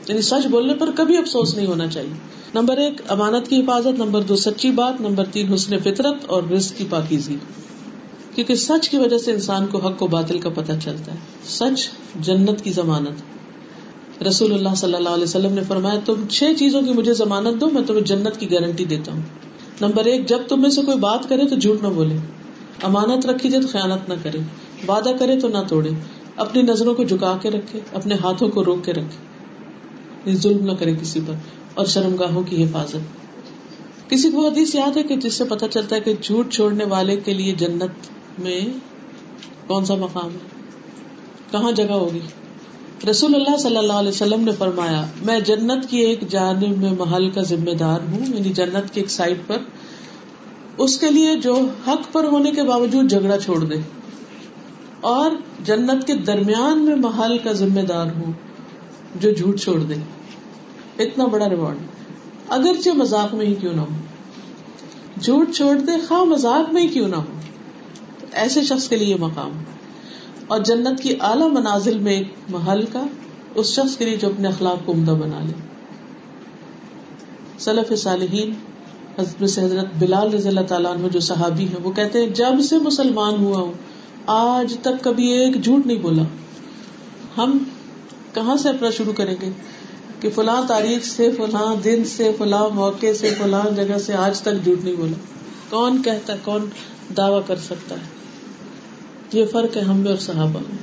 [0.08, 2.14] یعنی سچ بولنے پر کبھی افسوس نہیں ہونا چاہیے۔
[2.54, 6.78] نمبر ایک، امانت کی حفاظت۔ نمبر دو، سچی بات۔ نمبر تین، حسن فطرت اور رزق
[6.78, 7.36] کی پاکیزی
[8.36, 11.88] کیونکہ سچ کی وجہ سے انسان کو حق و باطل کا پتہ چلتا ہے۔ سچ
[12.16, 13.45] جنت کی ضمانت۔
[14.28, 17.70] رسول اللہ صلی اللہ علیہ وسلم نے فرمایا، تم چھ چیزوں کی مجھے ضمانت دو،
[17.70, 19.22] میں تمہیں جنت کی گارنٹی دیتا ہوں۔
[19.82, 22.16] نمبر ایک، جب تم میں سے کوئی بات کرے تو جھوٹ نہ بولے۔
[22.84, 24.38] امانت رکھی جائے تو خیالت نہ کرے۔
[24.88, 25.90] وعدہ کرے تو نہ توڑے۔
[26.36, 30.94] اپنی نظروں کو جھکا کے رکھے، اپنے ہاتھوں کو روک کے رکھے۔ ظلم نہ کرے
[31.02, 31.34] کسی پر،
[31.74, 32.98] اور شرم گاہوں کی حفاظت۔
[34.10, 37.16] کسی کو حدیث یاد ہے کہ جس سے پتا چلتا ہے کہ جھوٹ چھوڑنے والے
[37.16, 37.92] کے لیے جنت
[38.40, 38.62] میں
[39.68, 40.38] کون سا مقام ہے؟
[41.52, 42.20] کہاں جگہ ہوگی؟
[43.10, 47.30] رسول اللہ صلی اللہ علیہ وسلم نے فرمایا، میں جنت کی ایک جانب میں محل
[47.30, 49.58] کا ذمہ دار ہوں یعنی جنت کی ایک سائڈ پر،
[50.78, 53.76] اس کے لیے جو حق پر ہونے کے باوجود جھگڑا چھوڑ دے۔
[55.02, 55.32] اور
[55.66, 58.34] جنت کے درمیان میں محل کا ذمہ دار ہوں،
[59.20, 59.94] جو جھوٹ چھوڑ دے۔
[61.04, 61.78] اتنا بڑا ریوارڈ
[62.50, 63.96] اگرچہ مذاق میں ہی کیوں نہ ہو۔
[65.22, 67.40] جھوٹ چھوڑ دے، خواہ مذاق میں ہی کیوں نہ ہو۔
[68.32, 69.52] ایسے شخص کے لیے مقام۔
[70.48, 73.04] اور جنت کی اعلی منازل میں ایک محل کا
[73.56, 75.54] اس شخص کے لیے جو اپنے اخلاق کو عمدہ بنا لے۔
[77.60, 78.54] سلف صالحین،
[79.20, 82.78] حضرت حضرت بلال رضی اللہ تعالیٰ عنہ جو صحابی ہیں، وہ کہتے ہیں، جب سے
[82.78, 83.74] مسلمان ہوا ہوں،
[84.28, 86.24] آج تک کبھی ایک جھوٹ نہیں بولا۔
[87.38, 87.58] ہم
[88.34, 89.50] کہاں سے اپنا شروع کریں گے
[90.20, 94.64] کہ فلاں تاریخ سے، فلاں دن سے، فلاں موقع سے، فلاں جگہ سے آج تک
[94.64, 95.18] جھوٹ نہیں بولا۔
[95.70, 96.70] کون کہتا، کون
[97.18, 98.15] دعوی کر سکتا ہے؟
[99.36, 100.78] یہ فرق ہے ہم میں اور صحابہ میں۔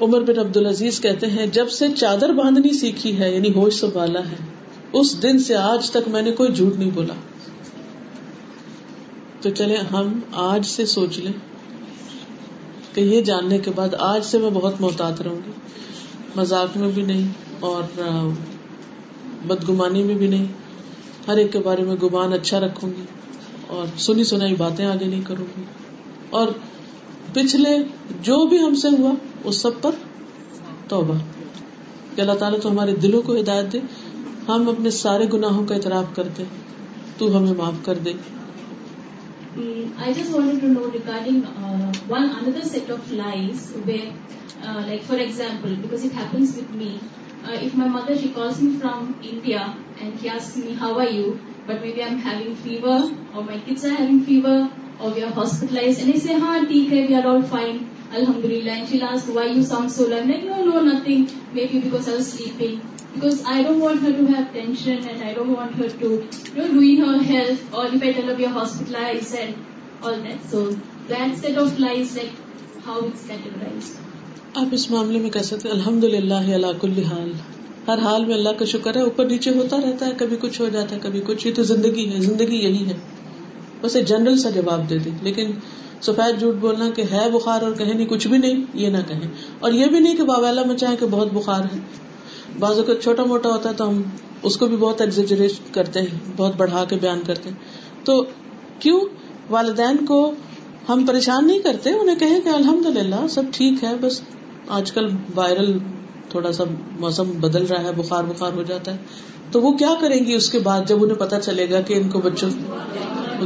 [0.00, 4.20] عمر بن عبد العزیز کہتے ہیں، جب سے چادر باندھنی سیکھی ہے یعنی ہوش سنبھالا
[4.20, 4.36] ہے،
[4.92, 7.14] اس دن سے آج تک میں نے کوئی جھوٹ نہیں بولا۔
[9.40, 11.32] تو چلے ہم آج سے سوچ لیں
[12.94, 15.50] کہ یہ جاننے کے بعد آج سے میں بہت محتاط رہوں گی۔
[16.36, 17.28] مذاق میں بھی نہیں
[17.60, 17.82] اور
[19.46, 20.46] بدگمانی میں بھی نہیں۔
[21.28, 23.04] ہر ایک کے بارے میں گمان اچھا رکھوں گی
[23.66, 25.62] اور سنی سنائی باتیں آگے نہیں کروں گی۔
[26.30, 26.48] اور
[27.32, 27.78] پچھلے
[28.22, 29.12] جو بھی ہم سے ہوا،
[29.44, 29.90] اس سب پر
[30.88, 31.14] توبہ۔
[32.16, 33.80] کہ اللہ تعالیٰ تو ہمارے دلوں کو ہدایت دے،
[34.48, 36.44] ہم اپنے سارے گناہوں کا اعتراف کرتے،
[37.18, 38.12] تو ہمیں معاف کر دے۔
[39.96, 41.40] I just want to know regarding
[42.10, 44.06] one under set of lies where
[44.86, 46.96] like for example because it happens with me
[47.48, 49.58] if my mother she calls me from India
[50.00, 51.32] and he as me how are you
[51.66, 53.00] but maybe I am having fever
[53.32, 54.60] اور my kids are having fever
[54.98, 57.76] اور we are hospitalise سے ہاں ٹھیک ہے we are all fine
[58.10, 61.24] الحمد للہ why you sound so low no no nothing
[61.72, 62.76] maybe because I sleeping
[63.14, 66.08] because I don't want her to have tension and I don't want her to
[66.56, 69.52] know doing her health اور depend of you hospitalise and
[70.04, 70.68] all that so
[71.08, 72.30] that set of life like
[72.86, 73.92] how it's categorise
[74.54, 77.26] آپ اس معاملے میں کہہ سکتے ہیں الحمد للہ اللہ
[77.88, 80.68] ہر حال میں اللہ کا شکر ہے، اوپر نیچے ہوتا رہتا ہے، کبھی کچھ ہو
[80.68, 81.46] جاتا ہے، کبھی کچھ.
[81.46, 82.94] یہ تو زندگی ہے، زندگی یہی ہے۔
[83.80, 85.50] بس ایک جنرل سا جواب دے دیں لیکن
[86.02, 89.30] سفید جھوٹ بولنا کہ ہے بخار اور کہیں نہیں، کچھ بھی نہیں، یہ نہ کہیں
[89.60, 91.78] اور یہ بھی نہیں کہ باویلا مچائے کہ بہت بخار ہے۔
[92.58, 94.02] بعض اوقات چھوٹا موٹا ہوتا ہے تو ہم
[94.42, 97.56] اس کو بھی بہت ایگزیجریٹ کرتے ہیں، بہت بڑھا کے بیان کرتے ہیں۔
[98.04, 98.24] تو
[98.78, 99.00] کیوں؟
[99.50, 100.32] والدین کو
[100.88, 104.20] ہم پریشان نہیں کرتے، انہیں کہیں کہ الحمد للہ سب ٹھیک ہے، بس
[104.68, 105.78] آج کل وائرل
[106.28, 106.64] تھوڑا سا
[107.00, 108.96] موسم بدل رہا ہے، بخار بخار ہو جاتا ہے۔
[109.50, 112.08] تو وہ کیا کریں گی اس کے بعد جب انہیں پتا چلے گا کہ ان
[112.08, 112.50] کو بچوں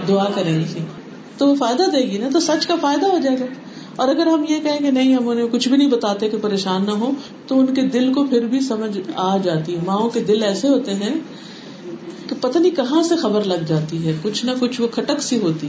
[0.08, 0.84] دعا کریں گی؟
[1.38, 3.44] تو وہ فائدہ دے گی نا، تو سچ کا فائدہ ہو جائے گا۔
[3.96, 6.84] اور اگر ہم یہ کہیں کہ نہیں، ہم انہیں کچھ بھی نہیں بتاتے کہ پریشان
[6.86, 7.10] نہ ہو،
[7.46, 10.68] تو ان کے دل کو پھر بھی سمجھ آ جاتی ہے۔ ماؤں کے دل ایسے
[10.68, 11.14] ہوتے ہیں
[12.28, 15.38] کہ پتہ نہیں کہاں سے خبر لگ جاتی ہے، کچھ نہ کچھ وہ کھٹک سی
[15.38, 15.68] ہوتی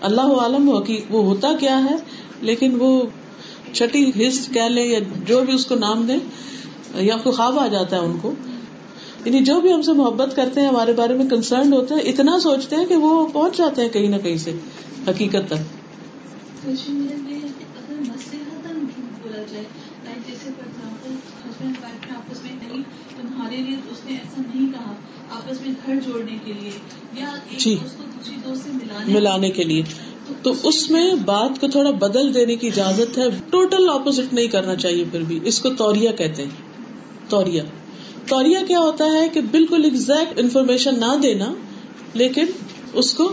[0.00, 1.96] اللہ عالم ہو کہ وہ ہوتا کیا ہے،
[2.40, 3.02] لیکن وہ
[3.72, 6.16] چھٹی حص کہہ لے یا جو بھی اس کو نام دے
[6.94, 8.32] یا کوئی خواب آ جاتا ہے ان کو
[9.24, 12.38] یعنی جو بھی ہم سے محبت کرتے ہیں ہمارے بارے میں کنسرن ہوتے ہیں اتنا
[12.38, 14.52] سوچتے ہیں کہ وہ پہنچ جاتے ہیں کہیں نہ کہیں سے
[15.08, 15.82] حقیقت تک
[27.58, 27.76] جی۔
[29.06, 29.82] ملانے کے لیے۔
[30.42, 34.76] تو اس میں بات کو تھوڑا بدل دینے کی اجازت ہے۔ ٹوٹل اپوزٹ نہیں کرنا
[34.76, 36.50] چاہیے پھر بھی۔ اس کو توریا کہتے ہیں۔
[37.28, 37.62] توریا
[38.28, 41.52] توریا کیا ہوتا ہے کہ بالکل ایگزیکٹ انفارمیشن نہ دینا،
[42.14, 42.46] لیکن
[42.92, 43.32] اس کو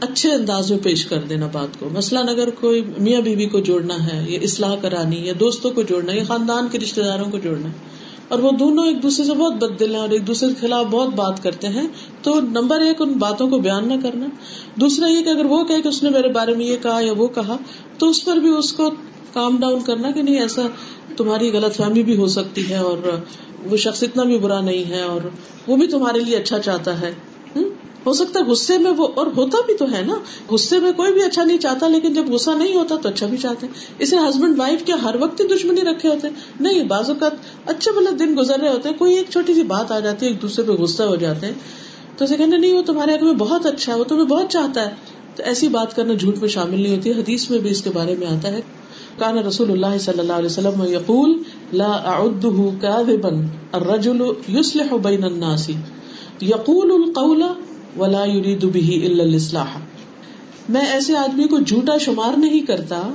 [0.00, 3.94] اچھے انداز میں پیش کر دینا بات کو۔ مثلاً اگر کوئی میاں بیوی کو جوڑنا
[4.06, 7.38] ہے، یا اصلاح کرانی، یا دوستوں کو جوڑنا ہے یا خاندان کے رشتے داروں کو
[7.38, 7.94] جوڑنا ہے
[8.28, 10.86] اور وہ دونوں ایک دوسرے سے بہت بد دل ہیں اور ایک دوسرے کے خلاف
[10.90, 11.86] بہت بات کرتے ہیں،
[12.22, 14.26] تو نمبر ایک، ان باتوں کو بیان نہ کرنا۔
[14.80, 17.28] دوسرا یہ کہ اگر وہ کہ اس نے میرے بارے میں یہ کہا یا وہ
[17.28, 17.56] کہا،
[17.98, 18.90] تو اس پر بھی اس کو
[19.32, 20.62] کام ڈاؤن کرنا کہ نہیں، ایسا
[21.16, 23.20] تمہاری غلط فہمی بھی ہو سکتی ہے اور
[23.64, 25.20] وہ شخص اتنا بھی برا نہیں ہے اور
[25.66, 27.12] وہ بھی تمہارے لیے اچھا چاہتا ہے۔
[28.06, 30.14] ہو سکتا ہے غصے میں وہ اور ہوتا بھی تو ہے نا۔
[30.50, 33.38] غصے میں کوئی بھی اچھا نہیں چاہتا، لیکن جب غصہ نہیں ہوتا تو اچھا بھی
[33.38, 37.10] چاہتے ہیں۔ اسے ہسبینڈ وائف کیا ہر وقت ہی دشمنی رکھے ہوتے ہیں؟ نہیں، بعض
[37.10, 37.32] اوقات
[37.66, 40.30] اچھے بھلے دن گزر رہے ہوتے ہیں، کوئی ایک چھوٹی سی بات آ جاتی ہے،
[40.30, 41.54] ایک دوسرے پہ غصہ ہو جاتے ہیں۔
[42.16, 44.90] تو اسے کہنا نہیں، وہ تمہارے حق میں بہت اچھا ہے، وہ تمہیں بہت چاہتا
[44.90, 44.94] ہے۔
[45.36, 48.14] تو ایسی بات کرنا جھوٹ میں شامل نہیں ہوتی۔ حدیث میں بھی اس کے بارے
[48.18, 48.60] میں آتا ہے۔
[49.18, 53.30] کان رسول اللہ صلی اللہ علیہ وسلم یقول لا اعده كاذبا،
[53.72, 55.70] الرجل يصلح بين الناس.
[56.42, 57.42] یقول القول
[57.98, 59.78] ولا يريد به الا الاصلاح
[60.68, 63.10] میں ایسے آدمی کو جھوٹا شمار نہیں کرتا،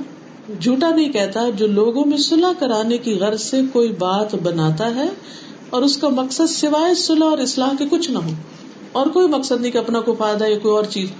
[0.60, 5.08] جھوٹا نہیں کہتا جو لوگوں میں صلح کرانے کی غرض سے کوئی بات بناتا ہے
[5.70, 8.30] اور اس کا مقصد سوائے صلح اور اصلاح کے کچھ نہ ہو۔
[8.92, 11.10] اور کوئی مقصد نہیں کہ اپنا کوئی فائدہ یا کوئی اور چیز۔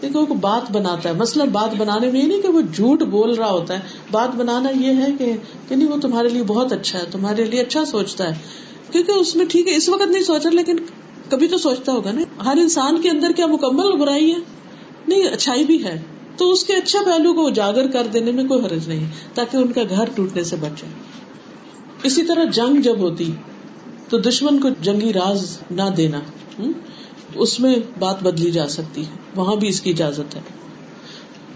[0.00, 3.34] لیکن وہ بات بناتا ہے۔ مثلاً بات بنانے میں یہ نہیں کہ وہ جھوٹ بول
[3.34, 3.80] رہا ہوتا ہے۔
[4.10, 7.84] بات بنانا یہ ہے کہ نہیں، وہ تمہارے لیے بہت اچھا ہے، تمہارے لیے اچھا
[7.84, 8.34] سوچتا ہے۔
[8.92, 10.76] کیونکہ اس میں ٹھیک ہے، اس وقت نہیں سوچا، لیکن
[11.28, 14.38] کبھی تو سوچتا ہوگا نا۔ ہر انسان کے اندر کیا مکمل برائی ہے؟
[15.08, 16.02] نہیں، اچھائی بھی ہے۔
[16.36, 19.72] تو اس کے اچھا پہلو کو اجاگر کر دینے میں کوئی حرج نہیں، تاکہ ان
[19.72, 20.86] کا گھر ٹوٹنے سے بچے
[22.02, 23.32] اسی طرح جنگ جب ہوتی،
[24.08, 26.20] تو دشمن کو جنگی راز نہ دینا۔
[27.34, 30.40] اس میں بات بدلی جا سکتی ہے، وہاں بھی اس کی اجازت ہے۔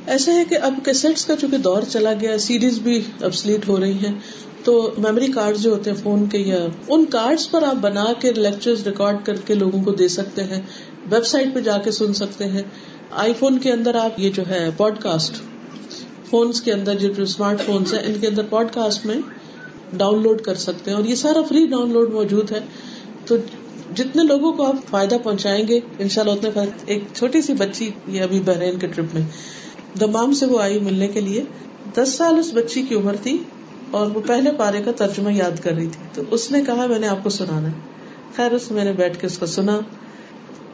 [0.06, 3.80] ایسا ہے کہ اب کیسٹس کا چونکہ دور چلا گیا، سیریز بھی اب سلیٹ ہو
[3.80, 4.12] رہی ہیں،
[4.64, 8.32] تو میموری کارڈ جو ہوتے ہیں فون کے یا ان کارڈ پر آپ بنا کے
[8.32, 10.60] لیکچر ریکارڈ کر کے لوگوں کو دے سکتے ہیں
[11.10, 12.62] ویب سائٹ پہ جا کے سن سکتے ہیں۔
[13.10, 15.42] آئی فون کے اندر آپ، یہ جو ہے پوڈ کاسٹ
[16.30, 19.16] فونس کے اندر جو اسمارٹ فونس ہیں، ان کے اندر پوڈ کاسٹ میں
[19.96, 22.60] ڈاؤن لوڈ کر سکتے ہیں اور یہ سارا فری ڈاؤن لوڈ موجود ہے۔
[23.26, 23.36] تو
[23.94, 27.90] جتنے لوگوں کو آپ فائدہ پہنچائیں گے ان شاء اللہ اتنے ایک چھوٹی سی بچی
[28.08, 29.22] یہ ابھی بحرین کے ٹرپ میں،
[30.00, 31.42] دمام سے وہ آئی ملنے کے لیے۔
[31.94, 33.38] دس سال اس بچی کی عمر تھی
[33.90, 36.98] اور وہ پہلے پارے کا ترجمہ یاد کر رہی تھی۔ تو اس نے کہا، میں
[36.98, 37.68] نے آپ کو سنانا
[38.36, 39.80] خیر، اس میں نے بیٹھ کے اس کو سنا۔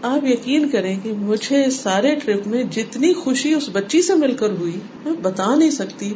[0.03, 4.51] آپ یقین کریں کہ مجھے سارے ٹرپ میں جتنی خوشی اس بچی سے مل کر
[4.51, 6.15] ہوئی، میں بتا نہیں سکتی۔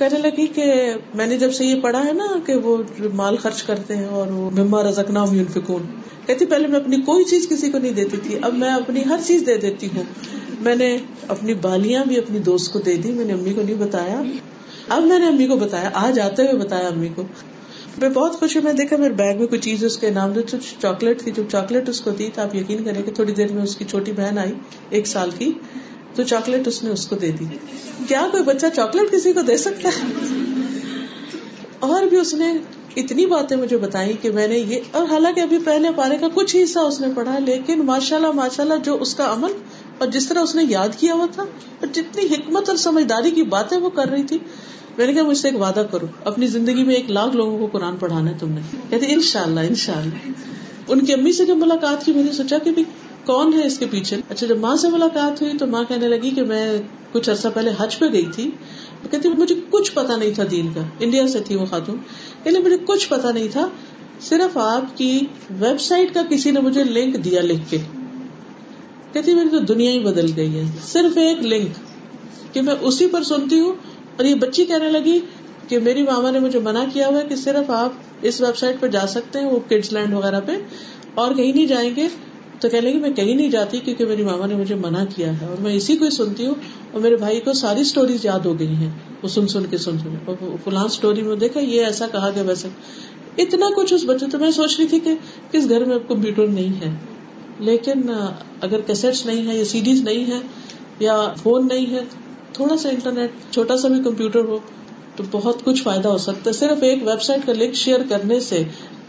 [0.00, 0.64] کہنے لگی کہ
[1.14, 2.76] میں نے جب سے یہ پڑھا ہے نا کہ وہ
[3.14, 5.82] مال خرچ کرتے ہیں اور وہ مما رزکنا فکون
[6.26, 9.20] کہتی پہلے میں اپنی کوئی چیز کسی کو نہیں دیتی تھی، اب میں اپنی ہر
[9.26, 10.02] چیز دے دیتی ہوں۔
[10.60, 10.96] میں نے
[11.28, 14.22] اپنی بالیاں بھی اپنی دوست کو دے دی، میں نے امی کو نہیں بتایا۔
[14.88, 17.22] اب میں نے امی کو بتایا آج آتے ہوئے بتایا امی کو۔
[17.98, 20.40] میں بہت خوش ہوں میں دیکھا میرے بیگ میں کوئی چیز اس کے نام دے
[20.80, 23.62] چاکلیٹ تھی، جو چاکلیٹ اس کو دی تو آپ یقین کریں کہ تھوڑی دیر میں
[23.62, 24.52] اس کی چھوٹی بہن آئی،
[24.90, 25.52] ایک سال کی۔
[26.14, 27.44] تو چاکلیٹ اس نے اس کو دے دی۔
[28.08, 30.08] کیا کوئی بچہ چاکلیٹ کسی کو دے سکتا ہے؟
[31.80, 32.52] اور بھی اس نے
[32.96, 36.56] اتنی باتیں مجھے بتائی کہ میں نے یہ اور حالانکہ ابھی پہلے پارے کا کچھ
[36.56, 39.52] حصہ اس نے پڑھا، لیکن ماشاء اللہ ماشاء اللہ جو اس کا عمل
[39.98, 41.42] اور جس طرح اس نے یاد کیا ہوا تھا،
[41.80, 44.38] اور جتنی حکمت اور سمجھداری کی باتیں وہ کر رہی تھی،
[44.98, 47.66] میں نے کہا مجھ سے ایک وعدہ کرو، اپنی زندگی میں ایک لاکھ لوگوں کو
[47.66, 50.30] قرآن پڑھانا ہے تم نے۔ کہتے ان شاء اللہ ان شاء اللہ
[50.88, 52.70] ان کی امی سے جب ملاقات کی، میں نے سوچا کہ
[53.30, 56.30] کون ہے اس کے پیچھے؟ اچھا جب ماں سے ملاقات ہوئی تو ماں کہنے لگی
[56.30, 58.50] کہ میں کچھ عرصہ پہلے حج پہ گئی تھی۔
[59.10, 61.96] کہتی، مجھے کچھ پتا نہیں تھا دین کا۔ انڈیا سے تھی وہ خاتون۔
[62.42, 63.68] کہ مجھے کچھ پتا نہیں تھا۔
[64.20, 67.78] صرف آپ کی ویب سائٹ کا کسی نے مجھے لنک دیا لکھ کے۔
[69.12, 71.70] کہتی، میری تو دنیا ہی بدل گئی ہے۔ صرف ایک لنک
[72.54, 73.72] کہ میں اسی پر سنتی ہوں۔
[74.16, 75.20] اور یہ بچی کہنے لگی
[75.68, 78.86] کہ میری ماما نے مجھے منع کیا ہوا کہ صرف آپ اس ویب سائٹ پہ
[78.86, 80.52] جا سکتے ہیں، وہ کڈس لینڈ وغیرہ پہ،
[81.14, 82.08] اور کہیں نہیں جائیں گے۔
[82.60, 85.46] تو کہنے لگی، میں کہیں نہیں جاتی کیونکہ میری ماما نے مجھے منع کیا ہے
[85.46, 86.54] اور میں اسی کو ہی سنتی ہوں
[86.92, 88.90] اور میرے بھائی کو ساری اسٹوریز یاد ہو گئی ہیں۔
[89.22, 92.68] وہ سن سن کے سن سن فلان اسٹوری میں دیکھا، یہ ایسا کہا گیا ویسے
[93.38, 95.14] اتنا کچھ اس بچے تو میں سوچ رہی تھی کہ
[95.52, 96.90] کس گھر میں کمپیوٹر نہیں ہے۔
[97.60, 98.02] لیکن
[98.60, 100.38] اگر کیسٹس نہیں ہے یا سیڈیز نہیں ہے
[101.00, 102.02] یا فون نہیں ہے،
[102.52, 104.58] تھوڑا سا انٹرنیٹ چھوٹا سا بھی کمپیوٹر ہو
[105.16, 108.40] تو بہت کچھ فائدہ ہو سکتا ہے۔ صرف ایک ویب سائٹ کا لنک شیئر کرنے
[108.40, 108.62] سے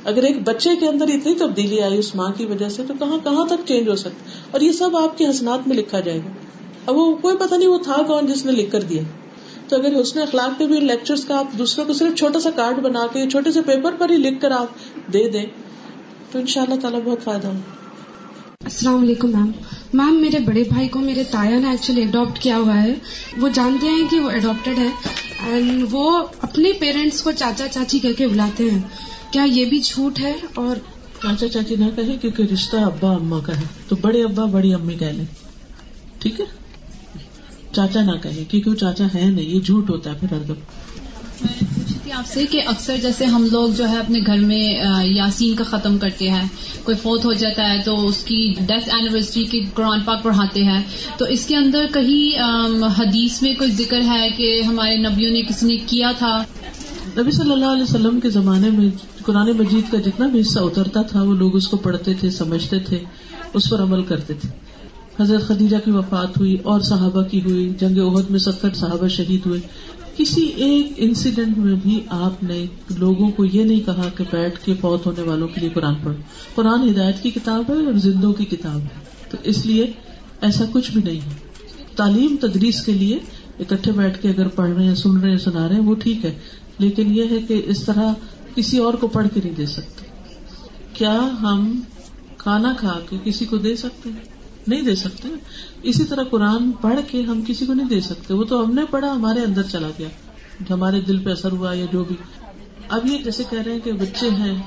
[0.04, 3.18] اگر ایک بچے کے اندر اتنی تبدیلی آئی اس ماں کی وجہ سے، تو کہاں
[3.24, 6.30] کہاں تک چینج ہو سکتا؟ اور یہ سب آپ کی حسنات میں لکھا جائے گا۔
[6.86, 9.02] اب وہ کوئی پتا نہیں وہ تھا کون جس نے لکھ کر دیا۔
[9.68, 12.80] تو اگر حسن اخلاق کے بھی لیکچر کا، آپ دوسروں کو صرف چھوٹا سا کارڈ
[12.80, 14.68] بنا کے، چھوٹے سے پیپر پر ہی لکھ کر آپ
[15.14, 15.46] دے دیں،
[16.32, 17.54] تو ان شاء اللہ تعالیٰ بہت فائدہ ہو
[18.64, 19.52] السلام علیکم میم۔
[19.94, 22.94] میم، میرے بڑے بھائی کو میرے تایا نے ایکچولی اڈاپٹ کیا ہوا ہے۔
[23.38, 24.90] وہ جانتے ہیں کہ وہ اڈاپٹیڈ ہے۔
[25.52, 28.80] اینڈ وہ اپنے پیرنٹس کو چاچا چاچی کر کے بلاتے ہیں۔
[29.32, 30.76] کیا یہ بھی جھوٹ ہے اور
[31.24, 34.94] چاچا چاچی نہ کہے کیونکہ رشتہ ابا اما کا ہے۔ تو بڑے ابا بڑی امی
[34.94, 35.26] کہہ لیں۔
[36.20, 36.46] ٹھیک ہے؟
[37.76, 40.54] چاچا نہ کہے کیونکہ وہ چاچا ہے نہیں یہ جھوٹ ہوتا ہے پھر ہر دم۔
[42.12, 45.98] آپ سے کہ اکثر جیسے ہم لوگ جو ہے اپنے گھر میں یاسین کا ختم
[45.98, 46.48] کرتے ہیں
[46.84, 50.84] کوئی فوت ہو جاتا ہے تو اس کی ڈیتھ اینیورسری کی قرآن پاک پڑھاتے ہیں۔
[51.18, 52.40] تو اس کے اندر کہیں
[53.00, 56.44] حدیث میں کوئی ذکر ہے کہ ہمارے نبیوں نے کسی نے کیا تھا؟
[57.18, 58.90] نبی صلی اللہ علیہ وسلم کے زمانے میں
[59.26, 62.80] قرآن مجید کا جتنا بھی حصہ اترتا تھا، وہ لوگ اس کو پڑھتے تھے، سمجھتے
[62.80, 63.00] تھے،
[63.54, 64.50] اس پر عمل کرتے تھے۔
[65.20, 69.46] حضرت خدیجہ کی وفات ہوئی، اور صحابہ کی ہوئی، جنگ عہد میں ستر صحابہ شہید
[69.46, 69.60] ہوئے۔
[70.18, 72.66] کسی ایک انسیڈنٹ میں بھی آپ نے
[72.98, 76.22] لوگوں کو یہ نہیں کہا کہ بیٹھ کے فوت ہونے والوں کے لیے قرآن پڑھو۔
[76.56, 79.92] قرآن ہدایت کی کتاب ہے اور زندوں کی کتاب ہے۔ تو اس لیے
[80.42, 81.36] ایسا کچھ بھی نہیں ہے۔
[81.96, 83.20] تعلیم تدریس کے لیے
[83.60, 86.26] اکٹھے بیٹھ کے اگر پڑھ رہے ہیں، سن رہے ہیں، سنا رہے ہیں، وہ ٹھیک
[86.26, 86.34] ہے۔
[86.80, 88.14] لیکن یہ ہے کہ اس طرح
[88.56, 90.06] کسی اور کو پڑھ کے نہیں دے سکتے۔
[90.94, 91.82] کیا ہم
[92.38, 94.20] کھانا کھا کے کسی کو دے سکتے ہیں؟
[94.68, 95.28] نہیں دے سکتے۔
[95.84, 98.82] اسی طرح قرآن پڑھ کے ہم کسی کو نہیں دے سکتے۔ وہ تو ہم نے
[98.92, 100.08] پڑھا، ہمارے اندر چلا گیا۔
[100.70, 102.16] ہمارے دل پہ اثر ہوا یا جو بھی۔
[102.90, 104.62] اب یہ جیسے کہہ رہے ہیں کہ بچے ہیں،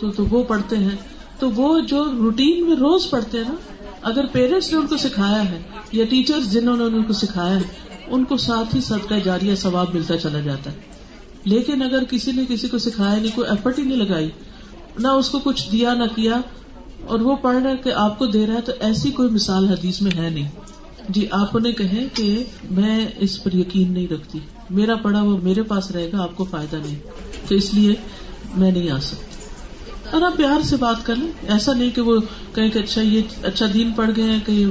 [0.00, 0.96] تو تو وہ پڑھتے ہیں۔
[1.38, 3.54] تو وہ جو روٹین میں روز پڑھتے ہیں نا،
[4.02, 5.62] اگر پیرنٹس نے ان کو سکھایا ہے
[5.92, 7.62] یا ٹیچر جنہوں نے ان کو سکھایا ہے،
[8.06, 10.95] ان کو ساتھ ہی سب کا جاری ثواب ملتا چلا جاتا ہے۔
[11.46, 14.30] لیکن اگر کسی نے کسی کو سکھایا نہیں، کوئی ایفرٹ ہی نہیں لگائی،
[14.98, 16.40] نہ اس کو کچھ دیا، نہ کیا،
[17.06, 19.68] اور وہ پڑھ رہا ہے کہ آپ کو دے رہا ہے، تو ایسی کوئی مثال
[19.68, 20.48] حدیث میں ہے نہیں۔
[21.08, 24.38] جی آپ انہیں کہیں کہ میں اس پر یقین نہیں رکھتی۔
[24.70, 26.98] میرا پڑھا وہ میرے پاس رہے گا، آپ کو فائدہ نہیں۔
[27.48, 27.94] تو اس لیے
[28.56, 29.26] میں نہیں آ سکتی۔
[30.12, 32.20] اور آپ پیار سے بات کر لیں۔ ایسا نہیں کہ وہ
[32.54, 34.64] کہیں کہ اچھا یہ اچھا دین پڑ گئے ہیں کہ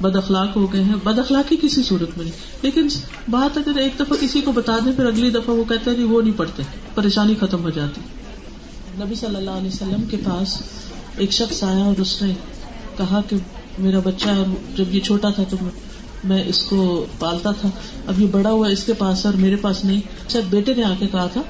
[0.00, 2.88] بد اخلاق ہو گئے ہیں، بد اخلاقی کسی صورت میں نہیں۔ لیکن
[3.30, 6.22] بات اگر ایک دفعہ کسی کو بتا دیں، پھر اگلی دفعہ وہ کہتے ہیں وہ
[6.22, 6.62] نہیں پڑھتے،
[6.94, 8.00] پریشانی ختم ہو جاتی۔
[9.04, 10.62] نبی صلی اللہ علیہ وسلم کے پاس
[11.16, 12.34] ایک شخص آیا اور اس نے
[12.96, 13.36] کہا کہ
[13.78, 15.56] میرا بچہ اور جب یہ چھوٹا تھا تو
[16.24, 17.68] میں اس کو پالتا تھا۔
[18.06, 20.94] اب یہ بڑا ہوا اس کے پاس اور میرے پاس نہیں۔ شاید بیٹے نے آ
[20.98, 21.42] کے کہا تھا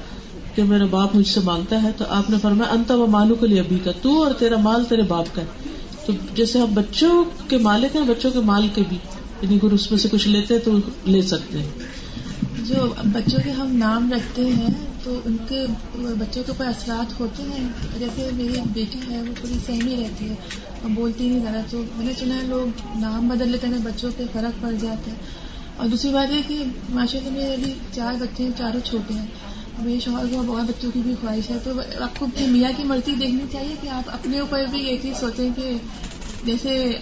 [0.55, 3.47] کہ میرا باپ مجھ سے مانگتا ہے، تو آپ نے فرمایا، انت و مالو کے
[3.47, 5.41] لیے ابھی کا تو اور تیرا مال تیرے باپ کا
[6.09, 8.97] تو جیسے ہم بچوں کے مالک ہیں، بچوں کے مال کے بھی
[9.41, 11.69] یعنی اگر اس میں سے کچھ لیتے ہیں تو لے سکتے ہیں۔
[12.67, 14.67] جو بچوں کے ہم نام رکھتے ہیں،
[15.03, 19.57] تو ان کے بچوں کے اوپر اثرات ہوتے ہیں۔ جیسے میری بیٹی ہے، وہ تھوڑی
[19.65, 20.35] سہمی رہتی ہے
[20.81, 24.11] اور بولتی نہیں زیادہ۔ تو میں نے سنا ہے، لوگ نام بدل لیتے ہیں بچوں
[24.17, 25.15] پہ فرق پڑ جاتا ہے
[25.77, 29.25] اور دوسری بات یہ کہ ماشاء اللہ میرے ابھی چار بچے ہیں، چاروں چھوٹے ہیں۔
[29.77, 33.11] میرے شوہر کو بہت بچوں کی بھی خواہش ہے۔ تو آپ کو میاں کی مرضی
[33.11, 35.71] دیکھنی چاہیے کہ آپ اپنے اوپر بھی یہ چیز سوچیں کہ
[36.45, 36.97] جیسے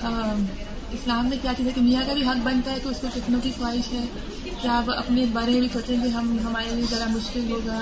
[0.91, 3.07] اسلام میں کیا چیز ہے کہ میاں کا بھی حق بنتا ہے کہ اس کو
[3.15, 4.05] کتنوں کی خواہش ہے؟
[4.61, 7.79] کہ آپ اپنے بارے میں بھی سوچیں کہ ہم، ہمارے لیے ذرا مشکل ہوگا؟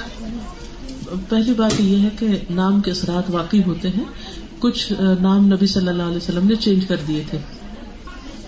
[1.29, 4.03] پہلی بات یہ ہے کہ نام کے اثرات واقعی ہوتے ہیں۔
[4.59, 7.37] کچھ نام نبی صلی اللہ علیہ وسلم نے چینج کر دیے تھے۔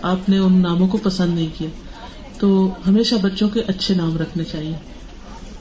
[0.02, 1.70] آپ نے ان ناموں کو پسند نہیں کیا۔
[2.40, 4.97] تو ہمیشہ بچوں کے اچھے نام رکھنے چاہیے۔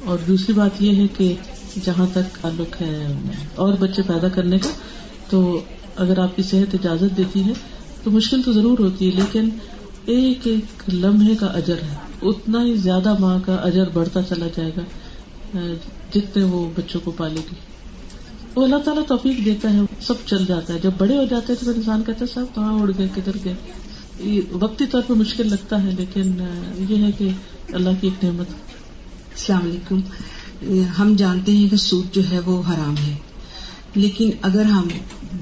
[0.07, 1.35] اور دوسری بات یہ ہے کہ
[1.85, 3.13] جہاں تک تعلق ہے
[3.55, 4.69] اور بچے پیدا کرنے کا،
[5.31, 5.61] تو
[5.97, 7.53] اگر آپ کی صحت اجازت دیتی ہے،
[8.03, 9.49] تو مشکل تو ضرور ہوتی ہے، لیکن
[10.07, 14.71] ایک ایک لمحے کا اجر ہے۔ اتنا ہی زیادہ ماں کا اجر بڑھتا چلا جائے
[14.77, 15.75] گا
[16.15, 17.55] جتنے وہ بچوں کو پالے گی۔
[18.55, 21.65] وہ اللہ تعالیٰ توفیق دیتا ہے، سب چل جاتا ہے۔ جب بڑے ہو جاتے ہیں
[21.65, 23.55] تو انسان کہتا ہے، سب کہاں اڑ گئے، کدھر گئے۔
[24.53, 26.33] وقتی طور پہ مشکل لگتا ہے، لیکن
[26.89, 27.29] یہ ہے کہ
[27.73, 28.47] اللہ کی ایک نعمت
[29.37, 29.99] السلام علیکم۔
[30.99, 33.15] ہم جانتے ہیں کہ سود جو ہے وہ حرام ہے،
[33.95, 34.87] لیکن اگر ہم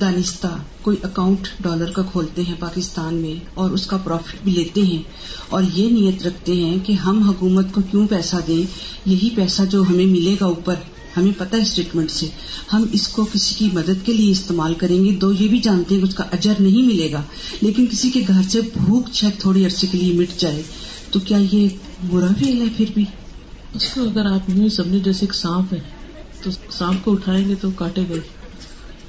[0.00, 0.46] دانستہ
[0.82, 5.02] کوئی اکاؤنٹ ڈالر کا کھولتے ہیں پاکستان میں اور اس کا پروفٹ بھی لیتے ہیں
[5.48, 8.62] اور یہ نیت رکھتے ہیں کہ ہم حکومت کو کیوں پیسہ دیں،
[9.06, 10.74] یہی پیسہ جو ہمیں ملے گا اوپر،
[11.16, 12.26] ہمیں پتہ ہے اسٹیٹمنٹ سے۔
[12.72, 15.94] ہم اس کو کسی کی مدد کے لیے استعمال کریں گے، دو یہ بھی جانتے
[15.94, 17.22] ہیں کہ اس کا اجر نہیں ملے گا،
[17.60, 20.62] لیکن کسی کے گھر سے بھوک چھت تھوڑی عرصے کے لیے مٹ جائے،
[21.10, 21.68] تو کیا یہ
[22.08, 23.04] برا بھی ہے پھر بھی؟
[23.74, 25.80] اس کو اگر آپ یوں سمجھے جیسے ایک سانپ ہے،
[26.42, 28.20] تو سانپ کو اٹھائیں گے تو کاٹے گئے۔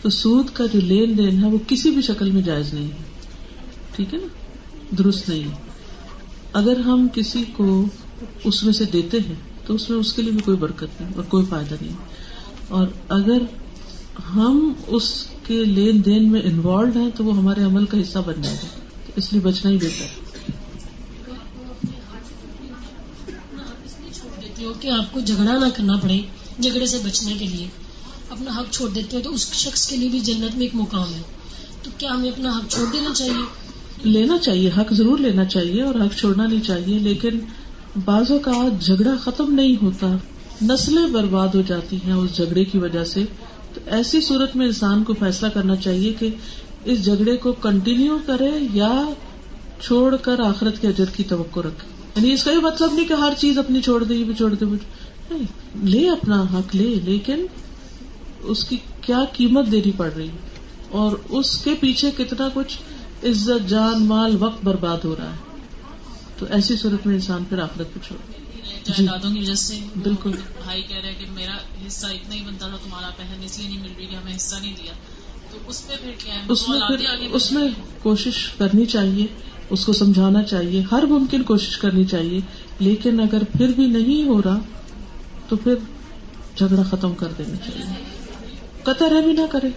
[0.02, 2.98] تو سود کا جو لین دین ہے، وہ کسی بھی شکل میں جائز نہیں ہے۔
[3.96, 4.28] ٹھیک ہے نا؟
[4.98, 5.56] درست نہیں ہے۔
[6.54, 7.86] اگر ہم کسی کو
[8.44, 9.36] اس میں سے دیتے ہیں،
[9.66, 11.96] تو اس میں اس کے لیے بھی کوئی برکت نہیں، اور کوئی فائدہ نہیں۔
[12.68, 13.42] اور اگر
[14.36, 18.42] ہم اس کے لین دین میں انوالوڈ ہیں، تو وہ ہمارے عمل کا حصہ بن
[18.42, 18.80] جائے گا۔
[19.16, 20.36] اس لیے بچنا ہی بہتر۔
[24.60, 26.22] ہے ہو کہ آپ کو جھگڑا نہ کرنا پڑے
[26.62, 27.68] جھگڑے سے بچنے کے لیے۔
[28.30, 31.14] اپنا حق چھوڑ دیتے ہو تو اس شخص کے لیے بھی جنت میں ایک مقام
[31.14, 31.22] ہے۔
[31.84, 33.66] تو کیا ہمیں اپنا حق چھوڑ دینا چاہیے؟
[34.04, 37.40] لینا چاہیے، حق ضرور لینا چاہیے اور حق چھوڑنا نہیں چاہیے، لیکن
[38.06, 38.52] بعضوں کا
[38.82, 40.16] جھگڑا ختم نہیں ہوتا،
[40.62, 43.24] نسلیں برباد ہو جاتی ہیں اس جھگڑے کی وجہ سے۔
[43.74, 46.30] تو ایسی صورت میں انسان کو فیصلہ کرنا چاہیے کہ
[46.86, 49.04] اس جھگڑے کو کنٹینیو کرے یا
[49.84, 53.14] چھوڑ کر آخرت کے اجر کی توقع رکھے۔ یعنی اس کا یہ مطلب نہیں کہ
[53.14, 55.44] ہر چیز اپنی چھوڑ دے بھی چھوڑ دے نہیں
[55.86, 57.46] لے اپنا حق لے لیکن
[58.42, 60.30] اس کی کیا قیمت دینی پڑ رہی
[60.90, 62.78] اور اس کے پیچھے کتنا کچھ
[63.26, 65.38] عزت جان مال وقت برباد ہو رہا ہے۔
[66.40, 68.18] تو ایسی صورت میں انسان پھر آخرت پہ چھوڑ
[68.86, 70.32] جائیدادوں کی وجہ سے بالکل۔
[70.64, 71.56] بھائی کہہ رہے کہ میرا
[71.88, 74.56] حصہ اتنا ہی بنتا تھا تمہارا بہن اس لیے نہیں مل رہی کہ ہمیں حصہ
[74.62, 74.94] نہیں دیا۔
[75.52, 77.68] تو اس میں پھر کیا ہے؟ اس میں
[78.02, 79.26] کوشش کرنی چاہیے۔
[79.70, 82.40] اس کو سمجھانا چاہیے، ہر ممکن کوشش کرنی چاہیے،
[82.80, 84.60] لیکن اگر پھر بھی نہیں ہو رہا،
[85.50, 85.76] تو پھر
[86.58, 87.94] جھگڑا ختم کر دینا چاہیے۔
[88.84, 89.68] قطع رحمی نہ کرے۔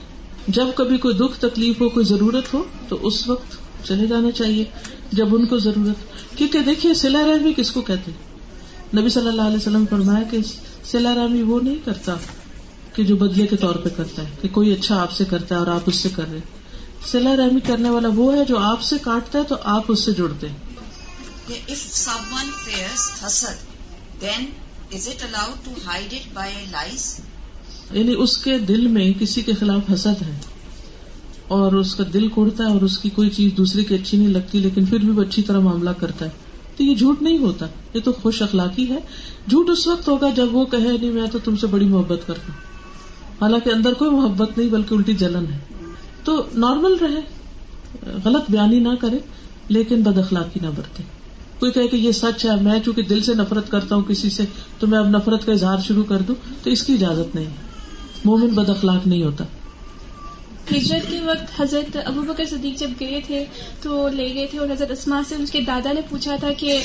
[0.48, 4.64] جب کبھی کوئی دکھ، تکلیف ہو، کوئی ضرورت ہو، تو اس وقت چلے جانا چاہیے،
[5.12, 5.96] جب ان کو ضرورت۔
[6.38, 8.12] کیونکہ دیکھیے سلا رحمی کس کو کہتے
[8.98, 10.38] نبی صلی اللہ علیہ وسلم فرمایا کہ
[10.84, 12.14] سلا رحمی وہ نہیں کرتا
[12.94, 15.60] کہ جو بدلے کے طور پہ کرتا ہے، کہ کوئی اچھا آپ سے کرتا ہے
[15.60, 16.57] اور آپ اس سے کر رہے۔
[17.06, 20.12] سلا رحمی کرنے والا وہ ہے جو آپ سے کاٹتا ہے تو آپ اس سے
[20.12, 20.46] جڑتے
[27.92, 30.38] یعنی اس کے دل میں کسی کے خلاف حسد ہے
[31.48, 34.28] اور اس کا دل کوڑتا ہے اور اس کی کوئی چیز دوسرے کی اچھی نہیں
[34.28, 36.30] لگتی لیکن پھر بھی وہ اچھی طرح معاملہ کرتا ہے۔
[36.76, 38.98] تو یہ جھوٹ نہیں ہوتا یہ تو خوش اخلاقی ہے۔
[39.50, 42.52] جھوٹ اس وقت ہوگا جب وہ کہے نہیں میں تو تم سے بڑی محبت کرتا
[42.52, 42.60] ہوں۔
[43.42, 45.77] حالانکہ اندر کوئی محبت نہیں بلکہ الٹی جلن ہے۔
[46.24, 47.20] تو نارمل رہے،
[48.24, 49.18] غلط بیانی نہ کرے،
[49.68, 51.02] لیکن بد اخلاقی نہ برتے۔
[51.58, 54.44] کوئی کہے کہ یہ سچ ہے، میں چونکہ دل سے نفرت کرتا ہوں کسی سے،
[54.78, 57.68] تو میں اب نفرت کا اظہار شروع کر دوں، تو اس کی اجازت نہیں۔ ہے
[58.24, 59.44] مومن بد اخلاق نہیں ہوتا۔
[60.76, 63.44] ہجرت کے وقت حضرت ابو بکر صدیق جب گئے تھے،
[63.82, 66.78] تو لے گئے تھے اور حضرت اسما سے اس کے دادا نے پوچھا تھا کہ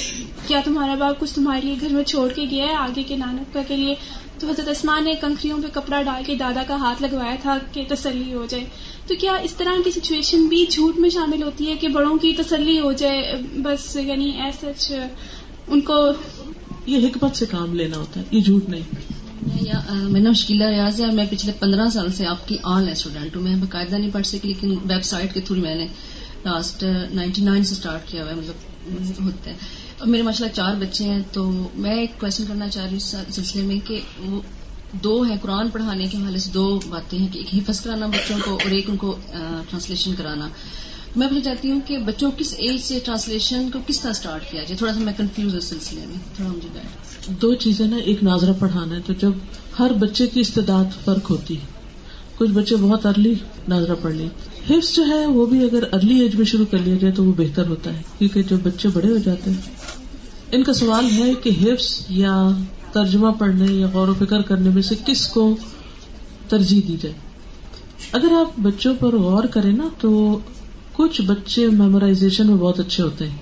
[0.47, 3.57] کیا تمہارا باپ کچھ تمہارے لیے گھر میں چھوڑ کے گیا ہے، آگے کے نانک
[3.67, 3.95] کے لیے؟
[4.43, 7.83] تو حضرت اسما نے کنکریوں پہ کپڑا ڈال کے دادا کا ہاتھ لگوایا تھا کہ
[7.87, 8.63] تسلی ہو جائے۔
[9.07, 12.33] تو کیا اس طرح کی سچویشن بھی جھوٹ میں شامل ہوتی ہے کہ بڑوں کی
[12.33, 14.95] تسلی ہو جائے؟ بس یعنی ایسا
[15.67, 16.11] ان کو
[16.85, 18.81] یہ حکمت سے کام لینا ہوتا ہے یہ جھوٹ نہیں۔
[20.03, 23.35] میں نام شکیلا ریاض ہے میں پچھلے پندرہ سال سے آپ کی آن لائن اسٹوڈینٹ
[23.35, 25.87] ہوں۔ میں باقاعدہ نہیں پڑھ سکی لیکن ویب سائٹ کے تھرو میں نے
[26.45, 30.55] لاسٹ نائنٹی نائن سے اسٹارٹ کیا ہوا ہے مطلب ہوتے ہیں اور میرے ماشاء اللہ
[30.55, 33.99] چار بچے ہیں، تو میں ایک کوشچن کرنا چاہ رہی ہوں اس سلسلے میں کہ
[34.19, 34.39] وہ
[35.03, 38.37] دو ہیں قرآن پڑھانے کے حوالے سے دو باتیں ہیں کہ ایک حفظ کرانا بچوں
[38.45, 39.15] کو اور ایک ان کو
[39.69, 40.47] ٹرانسلیشن کرانا۔
[41.15, 44.63] میں پوچھنا چاہتی ہوں کہ بچوں کس ایج سے ٹرانسلیشن کو کس طرح اسٹارٹ کیا
[44.63, 48.53] جائے؟ تھوڑا سا میں کنفیوز اس سلسلے میں۔ تھوڑا مجھے دو چیزیں نا، ایک ناظرہ
[48.59, 49.31] پڑھانا ہے، تو جب
[49.79, 51.71] ہر بچے کی استداد فرق ہوتی ہے۔
[52.37, 53.33] کچھ بچے بہت ارلی
[53.67, 54.27] ناظرہ پڑھ لی
[54.69, 57.33] حفظ جو ہے، وہ بھی اگر ارلی ایج میں شروع کر لیا جائے تو وہ
[57.37, 59.82] بہتر ہوتا ہے، کیونکہ جب بچے بڑے ہو جاتے ہیں
[60.53, 62.49] ان کا سوال ہے کہ حفظ یا
[62.91, 65.55] ترجمہ پڑھنے یا غور و فکر کرنے میں سے کس کو
[66.49, 67.15] ترجیح دی جائے؟
[68.11, 70.39] اگر آپ بچوں پر غور کریں نا تو
[70.93, 73.37] کچھ بچے میمورائزیشن میں بہت اچھے ہوتے ہیں،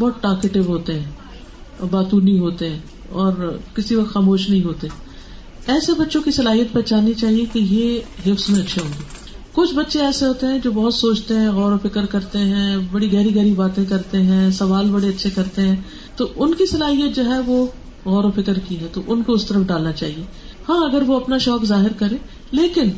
[0.00, 4.88] بہت ٹاکیٹو ہوتے ہیں، باتونی ہوتے ہیں اور کسی وقت خاموش نہیں ہوتے۔
[5.66, 9.04] ایسے بچوں کی صلاحیت پہچاننی چاہیے کہ یہ حفظ میں اچھے ہوں گے۔
[9.52, 13.12] کچھ بچے ایسے ہوتے ہیں جو بہت سوچتے ہیں، غور و فکر کرتے ہیں، بڑی
[13.12, 15.76] گہری گہری باتیں کرتے ہیں، سوال بڑے اچھے کرتے ہیں۔
[16.20, 17.66] تو ان کی صلاحیت جو ہے وہ
[18.04, 20.24] غور و فکر کی ہے، تو ان کو اس طرف ڈالنا چاہیے۔
[20.68, 22.16] ہاں اگر وہ اپنا شوق ظاہر کرے،
[22.50, 22.88] لیکن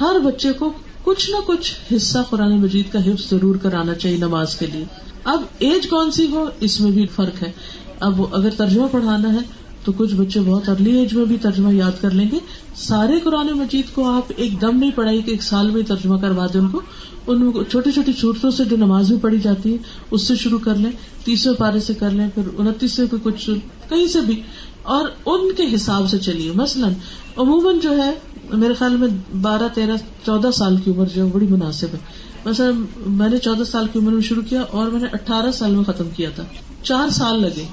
[0.00, 0.72] ہر بچے کو
[1.02, 4.84] کچھ نہ کچھ حصہ قرآن مجید کا حفظ ضرور کرانا چاہیے نماز کے لیے۔
[5.24, 7.52] اب ایج کون سی ہو، اس میں بھی فرق ہے۔
[8.00, 9.40] اب اگر ترجمہ پڑھانا ہے،
[9.84, 12.38] تو کچھ بچے بہت ارلی ایج میں بھی ترجمہ یاد کر لیں گے۔
[12.76, 16.46] سارے قرآن مجید کو آپ ایک دم نہیں پڑھائی کہ ایک سال میں ترجمہ کروا
[16.52, 16.80] دیں ان کو۔
[17.26, 19.78] ان چھوٹی چھوٹی چھوٹوں سے جو نماز بھی پڑھی جاتی ہے
[20.10, 20.90] اس سے شروع کر لیں،
[21.24, 23.50] تیسرے پارے سے کر لیں، پھر انتیس سے کچھ
[23.88, 24.42] کہیں سے بھی۔
[24.82, 26.92] اور ان کے حساب سے چلیے۔ مثلاً،
[27.36, 28.14] عموماً جو ہے،
[28.52, 29.96] میرے خیال میں بارہ، تیرہ،
[30.26, 31.98] چودہ سال کی عمر جو ہے بڑی مناسب ہے۔
[32.44, 32.72] مثلاً،
[33.06, 35.84] میں نے چودہ سال کی عمر میں شروع کیا اور میں نے اٹھارہ سال میں
[35.84, 36.42] ختم کیا تھا۔
[36.82, 37.64] چار سال لگے۔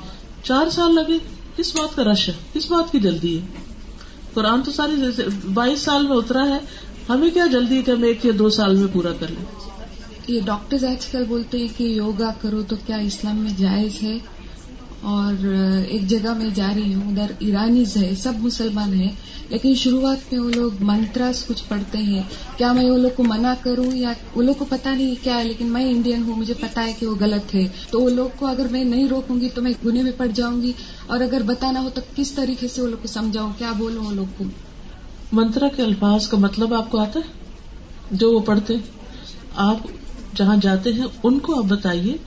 [0.44, 1.18] چار سال لگے،
[1.56, 3.46] کس بات کا رش ہے؟ کس بات کی جلدی ہے؟
[4.34, 5.22] قرآن تو ساری
[5.54, 6.60] بائیس سال میں اترا ہے۔
[7.10, 9.46] ہمیں کیا جلدی کہ ہم ایک یا دو سال میں پورا کر لیں؟
[10.28, 14.18] یہ ڈاکٹر آج کل بولتے ہیں کہ یوگا کرو تو کیا اسلام میں جائز ہے؟
[15.02, 15.46] اور
[15.88, 19.12] ایک جگہ میں جا رہی ہوں، ادھر ایرانیز ہے سب مسلمان ہیں،
[19.50, 22.24] لیکن شروعات میں وہ لوگ منترس کچھ پڑھتے ہیں۔
[22.58, 25.44] کیا میں وہ لوگ کو منع کروں یا وہ لوگ کو پتا نہیں کیا ہے،
[25.44, 28.46] لیکن میں انڈین ہوں، مجھے پتا ہے کہ وہ غلط ہے۔ تو وہ لوگ کو
[28.46, 30.72] اگر میں نہیں روکوں گی تو میں گنے میں پڑ جاؤں گی۔
[31.08, 34.12] اور اگر بتانا ہو تو کس طریقے سے وہ لوگ کو سمجھاؤں؟ کیا بولوں وہ
[34.12, 34.44] لوگ کو؟
[35.32, 37.32] منترا کے الفاظ کا مطلب آپ کو آتا ہے؟
[38.12, 38.74] جو وہ پڑھتے
[39.56, 39.78] آپ
[40.36, 42.18] جہاں جاتے ہیں، ان کو آپ بتائیے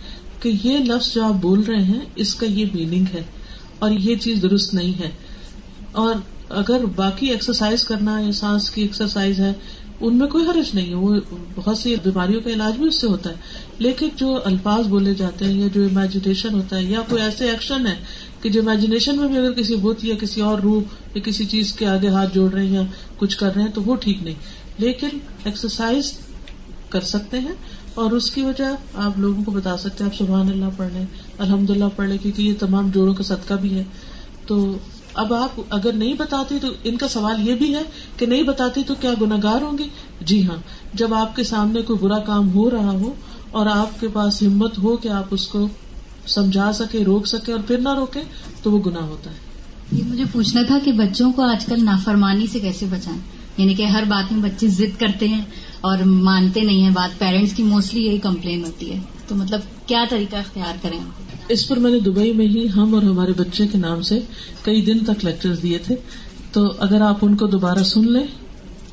[0.40, 3.22] کہ یہ لفظ جو آپ بول رہے ہیں، اس کا یہ میننگ ہے
[3.78, 5.10] اور یہ چیز درست نہیں ہے۔
[5.92, 6.14] اور
[6.48, 9.52] اگر باقی ایکسرسائز کرنا، یا سانس کی ایکسرسائز ہے،
[10.00, 11.16] ان میں کوئی حرج نہیں ہے۔ وہ
[11.54, 13.34] بہت سی بیماریوں کا علاج بھی اس سے ہوتا ہے۔
[13.78, 17.86] لیکن جو الفاظ بولے جاتے ہیں، یا جو امیجنیشن ہوتا ہے، یا کوئی ایسے ایکشن
[17.86, 17.94] ہے
[18.42, 20.82] کہ جو امیجنیشن میں بھی اگر کسی بت یا کسی اور روح
[21.14, 22.82] یا کسی چیز کے آگے ہاتھ جوڑ رہے ہیں یا
[23.16, 24.34] کچھ کر رہے ہیں تو وہ ٹھیک نہیں۔
[24.78, 25.08] لیکن
[25.44, 26.12] ایکسرسائز
[26.88, 27.54] کر سکتے ہیں
[27.94, 31.04] اور اس کی وجہ آپ لوگوں کو بتا سکتے ہیں، آپ سبحان اللہ پڑھ لیں
[31.38, 33.84] الحمد للہ پڑھ لے کیونکہ یہ تمام جوڑوں کا صدقہ بھی ہے۔
[34.46, 34.76] تو
[35.14, 37.82] اب آپ اگر نہیں بتاتی تو ان کا سوال یہ بھی ہے
[38.16, 39.88] کہ نہیں بتاتی تو کیا گناگار ہوں گی
[40.20, 40.56] جی ہاں
[40.94, 43.12] جب آپ کے سامنے کوئی برا کام ہو رہا ہو
[43.50, 45.68] اور آپ کے پاس ہمت ہو کہ آپ اس کو
[46.26, 48.20] سمجھا سکے روک سکے اور پھر نہ روکے
[48.62, 49.36] تو وہ گناہ ہوتا ہے۔
[49.92, 53.18] یہ مجھے پوچھنا تھا کہ بچوں کو آج کل نافرمانی سے کیسے بچائیں؟
[53.56, 55.40] یعنی کہ ہر بات میں بچے ضد کرتے ہیں
[55.80, 60.04] اور مانتے نہیں ہیں بات پیرنٹس کی موسٹلی یہی کمپلین ہوتی ہے۔ تو مطلب کیا
[60.10, 60.98] طریقہ اختیار کریں
[61.48, 64.20] اس پر میں نے دبئی میں ہی ہم اور ہمارے بچے کے نام سے
[64.62, 65.96] کئی دن تک لیکچر دیے تھے۔
[66.52, 68.26] تو اگر آپ ان کو دوبارہ سن لیں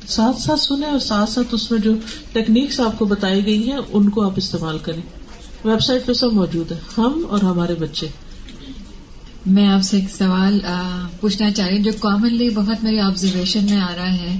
[0.08, 1.92] ساتھ ساتھ سنیں اور ساتھ ساتھ اس میں جو
[2.32, 5.19] ٹیکنیکس آپ کو بتائی گئی ہیں ان کو آپ استعمال کریں۔
[5.64, 8.06] ویب سائٹ پہ سب موجود ہے۔ ہم اور ہمارے بچے۔
[9.46, 10.60] میں آپ سے ایک سوال
[11.20, 14.38] پوچھنا چاہ رہی جو کامنلی بہت میری آبزرویشن میں آ رہا ہے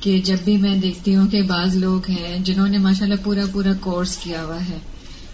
[0.00, 3.44] کہ جب بھی میں دیکھتی ہوں کہ بعض لوگ ہیں جنہوں نے ماشاء اللہ پورا
[3.52, 4.78] پورا کورس کیا ہوا ہے،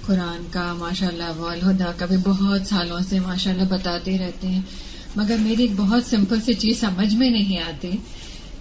[0.07, 4.63] قرآن کا ماشاء اللہ والہدا کا، بھی بہت سالوں سے ماشاء اللہ بتاتے رہتے ہیں۔
[5.17, 7.91] مگر میری ایک بہت سمپل سی چیز سمجھ میں نہیں آتی۔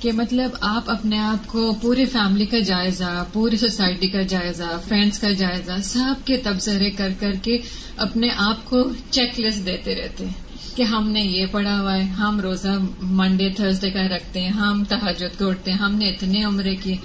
[0.03, 5.19] کہ مطلب آپ اپنے آپ کو پوری فیملی کا جائزہ پوری سوسائٹی کا جائزہ فرینڈس
[5.19, 7.57] کا جائزہ، سب کے تبصرے کر کر کے
[7.97, 12.01] اپنے آپ کو چیک لسٹ دیتے رہتے ہیں کہ ہم نے یہ پڑھا ہوا ہے،
[12.01, 16.43] ہم روزہ منڈے تھرسڈے کا رکھتے ہیں، ہم تحجد کو اٹھتے ہیں، ہم نے اتنے
[16.43, 16.95] عمرے کی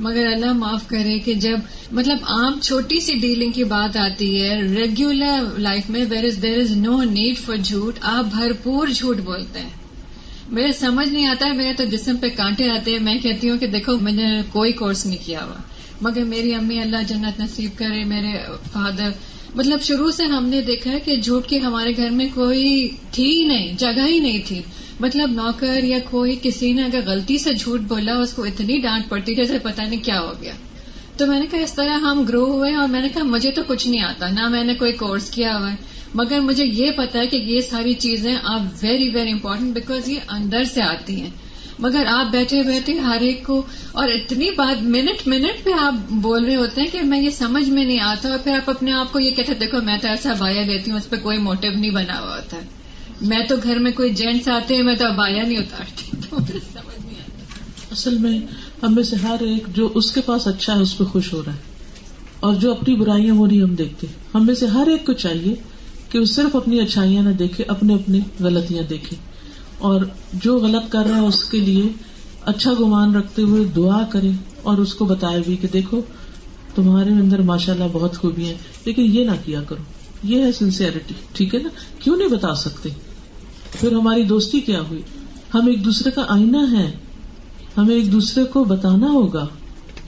[0.00, 1.58] مگر اللہ معاف کرے کہ جب
[1.92, 6.58] مطلب عام چھوٹی سی ڈیلنگ کی بات آتی ہے ریگولر لائف میں دیر از دیر
[6.58, 9.85] از نو نیڈ فار جھوٹ، آپ بھرپور جھوٹ بولتے ہیں۔
[10.50, 13.58] میرے سمجھ نہیں آتا ہے، میرے تو جسم پہ کانٹے آتے ہیں۔ میں کہتی ہوں
[13.58, 15.54] کہ دیکھو، میں نے کوئی کورس نہیں کیا ہوا۔
[16.00, 18.38] مگر میری امی اللہ جنت نصیب کرے، میرے
[18.72, 19.10] فادر۔
[19.54, 23.38] مطلب شروع سے ہم نے دیکھا ہے کہ جھوٹ کی ہمارے گھر میں کوئی تھی
[23.38, 24.62] ہی نہیں، جگہ ہی نہیں تھی۔
[25.00, 29.08] مطلب نوکر یا کوئی کسی نے اگر غلطی سے جھوٹ بولا، اس کو اتنی ڈانٹ
[29.08, 30.52] پڑتی جیسے پتا نہیں کیا ہو گیا۔
[31.16, 33.62] تو میں نے کہا، اس طرح ہم گرو ہوئے اور میں نے کہا، مجھے تو
[33.66, 35.76] کچھ نہیں آتا، نہ میں نے کوئی کورس کیا ہوا۔ ہے
[36.16, 40.20] مگر مجھے یہ پتا ہے کہ یہ ساری چیزیں آپ ویری ویری امپورٹنٹ بیکاز یہ
[40.28, 41.30] اندر سے آتی ہیں۔
[41.78, 43.62] مگر آپ بیٹھے بیٹھے ہر ایک کو
[43.92, 47.68] اور اتنی بات منٹ منٹ پہ آپ بول رہے ہوتے ہیں کہ میں یہ سمجھ
[47.68, 50.32] میں نہیں آتا اور پھر آپ اپنے آپ کو یہ کہتے دیکھو میں تو ایسا
[50.38, 52.62] بایا لیتی ہوں، اس پہ کوئی موٹو نہیں بنا ہوا ہوتا۔ ہے
[53.20, 57.06] میں تو گھر میں کوئی جینٹس آتے ہیں، میں تو ابایا نہیں اتارتی۔ تو سمجھ
[57.06, 58.38] نہیں آتا اصل میں
[58.82, 61.42] ہم میں سے ہر ایک جو اس کے پاس اچھا ہے، اس پہ خوش ہو
[61.46, 61.58] رہا ہے۔
[62.40, 65.54] اور جو اپنی برائیاں ہو رہی ہم دیکھتے۔ ہم میں سے ہر ایک کو چاہیے
[66.10, 69.16] کہ وہ صرف اپنی اچھائیاں نہ دیکھے، اپنے اپنی غلطیاں دیکھے۔
[69.78, 70.00] اور
[70.32, 71.82] جو غلط کر رہا ہے، اس کے لیے
[72.42, 74.30] اچھا گمان رکھتے ہوئے دعا کرے
[74.62, 76.00] اور اس کو بتائے بھی کہ دیکھو،
[76.74, 78.54] تمہارے اندر ماشاء اللہ بہت خوبی ہے
[78.84, 79.82] لیکن یہ نہ کیا کرو۔
[80.22, 82.88] یہ ہے سنسیئرٹی ٹھیک ہے نا؟ کیوں نہیں بتا سکتے؟
[83.72, 85.02] پھر ہماری دوستی کیا ہوئی؟
[85.54, 86.92] ہم ایک دوسرے کا آئینہ ہے
[87.76, 89.46] ہمیں ایک دوسرے کو بتانا ہوگا۔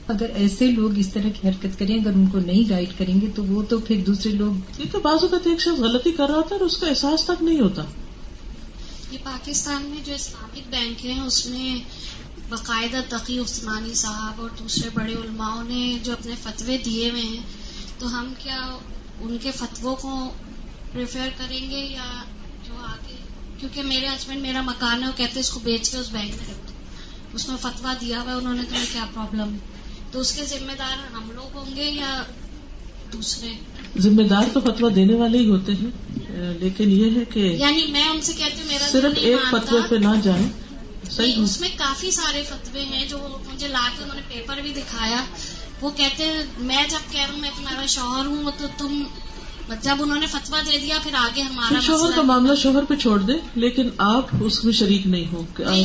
[0.09, 3.27] اگر ایسے لوگ اس طرح کی حرکت کریں اگر ان کو نہیں گائڈ کریں گے
[3.35, 6.35] تو وہ تو پھر دوسرے لوگ یہ تو بعض اوقات ایک شخص غلطی کر رہا
[6.35, 7.83] ہوتا ہے اور اس کا احساس تک نہیں ہوتا۔
[9.11, 11.79] یہ پاکستان میں جو اسلامک بینک ہیں اس میں
[12.49, 17.39] باقاعدہ تقی عثمانی صاحب اور دوسرے بڑے علماؤں نے جو اپنے فتوے دیے ہوئے ہیں
[17.99, 18.77] تو ہم کیا
[19.21, 20.29] ان کے فتووں کو
[20.91, 22.23] پریفر کریں گے یا
[22.67, 23.15] جو آگے؟
[23.59, 26.47] کیونکہ میرے ہسبینڈ میرا مکان ہے وہ کہتے اس کو بیچ کے اس بینک میں
[26.49, 26.73] رکھ دو
[27.33, 29.55] اس میں فتوا دیا ہوا ہے انہوں نے تمہیں کیا پرابلم
[30.11, 32.23] تو اس کے ذمہ دار ہم لوگ ہوں گے یا
[33.13, 33.49] دوسرے؟
[33.99, 35.91] ذمہ دار تو فتوا دینے والے ہی ہوتے ہیں
[36.59, 39.95] لیکن یہ ہے کہ یعنی میں ان سے کہتی ہوں میرا صرف ایک فتوے پہ
[39.95, 40.47] نہ جائیں۔
[41.11, 43.17] صحیح اس میں کافی سارے فتوے ہیں جو
[43.53, 45.23] مجھے لا کے انہوں نے پیپر بھی دکھایا۔
[45.81, 49.03] وہ کہتے ہیں میں جب کہہ رہا ہوں میں تمہارا شوہر ہوں تو تم
[49.81, 53.19] جب انہوں نے فتوا دے دیا پھر آگے ہمارا شوہر کا معاملہ شوہر پہ چھوڑ
[53.19, 55.43] دے لیکن آپ اس میں شریک نہیں ہو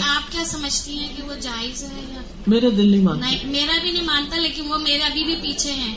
[0.08, 3.90] آپ کیا سمجھتی ہیں کہ وہ جائز ہے یا میرا دل نہیں مانتا۔ میرا بھی
[3.90, 5.94] نہیں مانتا لیکن وہ میرے ابھی بھی پیچھے ہیں۔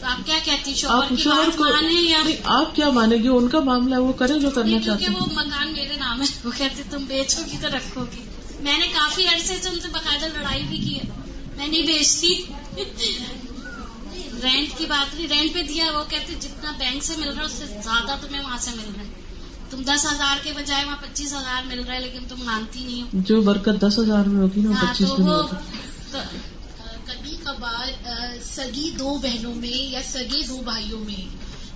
[0.00, 3.60] تو آپ کیا کہتی شوہر کی بات مانے یا آپ کیا مانے گی ان کا
[3.60, 6.82] معاملہ ہے وہ کرے جو کرنا چاہتے ہیں۔ وہ مکان میرے نام ہے۔ وہ کہتے
[6.90, 8.20] تم بیچو گی تو رکھو گی
[8.60, 11.10] میں نے کافی عرصے سے ان سے باقاعدہ لڑائی بھی کی ہے۔
[11.56, 12.34] میں نہیں بیچتی۔
[14.42, 17.44] رینٹ کی بات نہیں رینٹ پہ دیا وہ کہتے جتنا بینک سے مل رہا ہے
[17.44, 19.08] اس سے زیادہ تمہیں وہاں سے مل رہا ہے۔
[19.70, 23.02] تم دس ہزار کے بجائے وہاں پچیس ہزار مل رہا ہے لیکن تم مانتی نہیں
[23.02, 25.36] ہو۔ جو برکت دس ہزار میں ہوگی نا پچیس میں
[27.06, 27.88] کبھی کبھار
[28.44, 31.26] سگی دو بہنوں میں یا سگے دو بھائیوں میں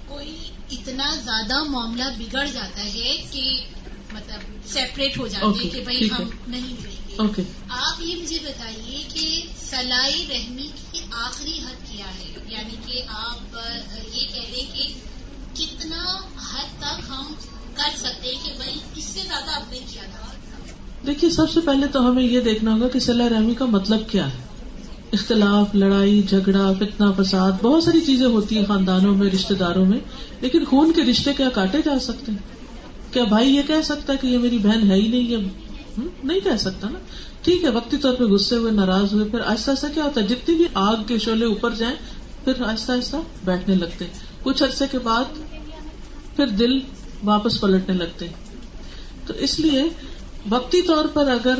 [0.08, 0.36] کوئی
[0.70, 3.64] اتنا زیادہ معاملہ بگڑ جاتا ہے کہ
[4.12, 9.02] مطلب سیپریٹ ہو جاتے ہیں کہ بھائی ہم نہیں ملیں۔ گے آپ یہ مجھے بتائیے
[9.14, 13.56] کہ سلائی رحمی کی آخری حد کیا ہے؟ یعنی کہ آپ
[14.14, 14.92] یہ کہہ رہے کہ
[15.54, 16.16] کتنا
[16.52, 17.32] حد تک ہم
[17.74, 20.26] کر سکتے ہیں کہ بھائی اس سے زیادہ آپ نے کیا تھا؟
[21.06, 24.26] دیکھیے سب سے پہلے تو ہمیں یہ دیکھنا ہوگا کہ صلاح رحمی کا مطلب کیا
[24.26, 24.38] ہے۔
[25.12, 29.98] اختلاف لڑائی جھگڑا فتنا فساد بہت ساری چیزیں ہوتی ہیں خاندانوں میں رشتے داروں میں
[30.40, 32.38] لیکن خون کے رشتے کیا کاٹے جا سکتے ہیں؟
[33.12, 35.36] کیا بھائی یہ کہہ سکتا ہے کہ یہ میری بہن ہے ہی نہیں یہ
[35.98, 36.98] نہیں کہہ سکتا نا۔
[37.42, 40.26] ٹھیک ہے، وقتی طور پہ غصے ہوئے، ناراض ہوئے، پھر آہستہ آہستہ کیا ہوتا ہے؟
[40.26, 41.96] جتنی بھی آگ کے شعلے اوپر جائیں،
[42.44, 44.04] پھر آہستہ آہستہ بیٹھنے لگتے
[44.42, 45.24] کچھ عرصے کے بعد
[46.36, 46.78] پھر دل
[47.24, 48.26] واپس پلٹنے لگتے
[49.26, 49.82] تو اس لیے
[50.50, 51.54] وقتی طور پر اگر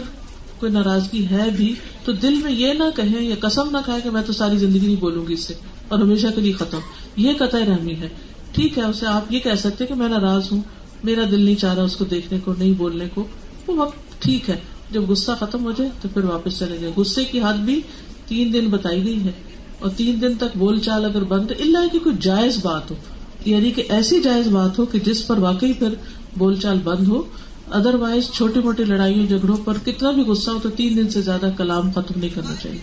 [0.58, 1.74] کوئی ناراضگی ہے بھی،
[2.04, 4.86] تو دل میں یہ نہ کہیں یا قسم نہ کھائے کہ میں تو ساری زندگی
[4.86, 5.54] نہیں بولوں گی اس سے
[5.88, 6.78] اور ہمیشہ کے لیے ختم۔
[7.16, 8.08] یہ قطع رحمی ہے۔
[8.52, 10.60] ٹھیک ہے، اسے آپ یہ کہہ سکتے کہ میں ناراض ہوں،
[11.04, 13.26] میرا دل نہیں چاہ رہا اس کو دیکھنے کو، نہیں بولنے کو۔
[13.70, 14.58] وہ وقت ٹھیک ہے۔
[14.90, 17.80] جب غصہ ختم ہو جائے تو پھر واپس چلے جائے۔ غصے کی حد بھی
[18.26, 19.32] تین دن بتائی گئی ہے۔
[19.78, 22.96] اور تین دن تک بول چال اگر بند اللہ کی کوئی جائز بات ہو
[23.44, 25.94] یعنی کہ ایسی جائز بات ہو کہ جس پر واقعی پھر
[26.38, 27.22] بول چال بند ہو۔
[27.70, 31.22] ادر وائز چھوٹی موٹی لڑائیوں، جھگڑوں پر کتنا بھی غصہ ہو تو تین دن سے
[31.22, 32.78] زیادہ کلام ختم نہیں کرنا چاہیے۔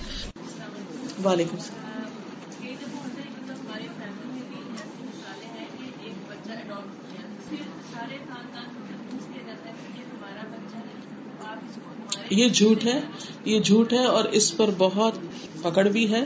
[1.26, 1.87] وعلیکم السلام۔
[12.30, 13.02] یہ جھوٹ ہے،
[13.46, 15.14] یہ جھوٹ ہے اور اس پر بہت
[15.62, 16.24] پکڑ بھی ہے۔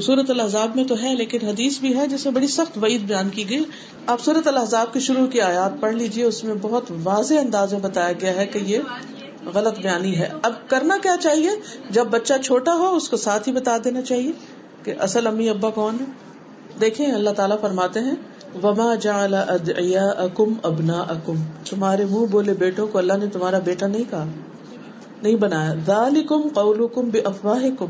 [0.00, 3.28] صورت الحضاب میں تو ہے، لیکن حدیث بھی ہے جس میں بڑی سخت وعید بیان
[3.28, 3.64] کی گئی۔
[4.06, 7.80] آپ صورت الحضاب کی شروع کی آیات پڑھ لیجیے اس میں بہت واضح انداز میں
[7.80, 8.78] بتایا گیا ہے کہ یہ
[9.54, 11.50] غلط بیانی ہے۔ اب کرنا کیا چاہیے؟
[11.90, 14.32] جب بچہ چھوٹا ہو، اس کو ساتھ ہی بتا دینا چاہیے
[14.82, 16.04] کہ اصل امی ابا کون ہے
[16.80, 18.14] دیکھیں، اللہ تعالیٰ فرماتے ہیں،
[18.62, 18.92] وما
[20.16, 21.34] اکم ابنا اکم
[21.70, 24.26] تمہارے منہ بولے بیٹوں کو اللہ نے تمہارا بیٹا نہیں کہا۔
[25.22, 27.86] نہیں بنایا ذالکم قولکم بافواہکم۔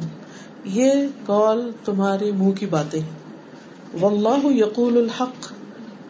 [0.64, 0.92] یہ
[1.26, 3.00] قول تمہارے منہ کی باتیں
[4.00, 5.52] واللہ یقول الحق۔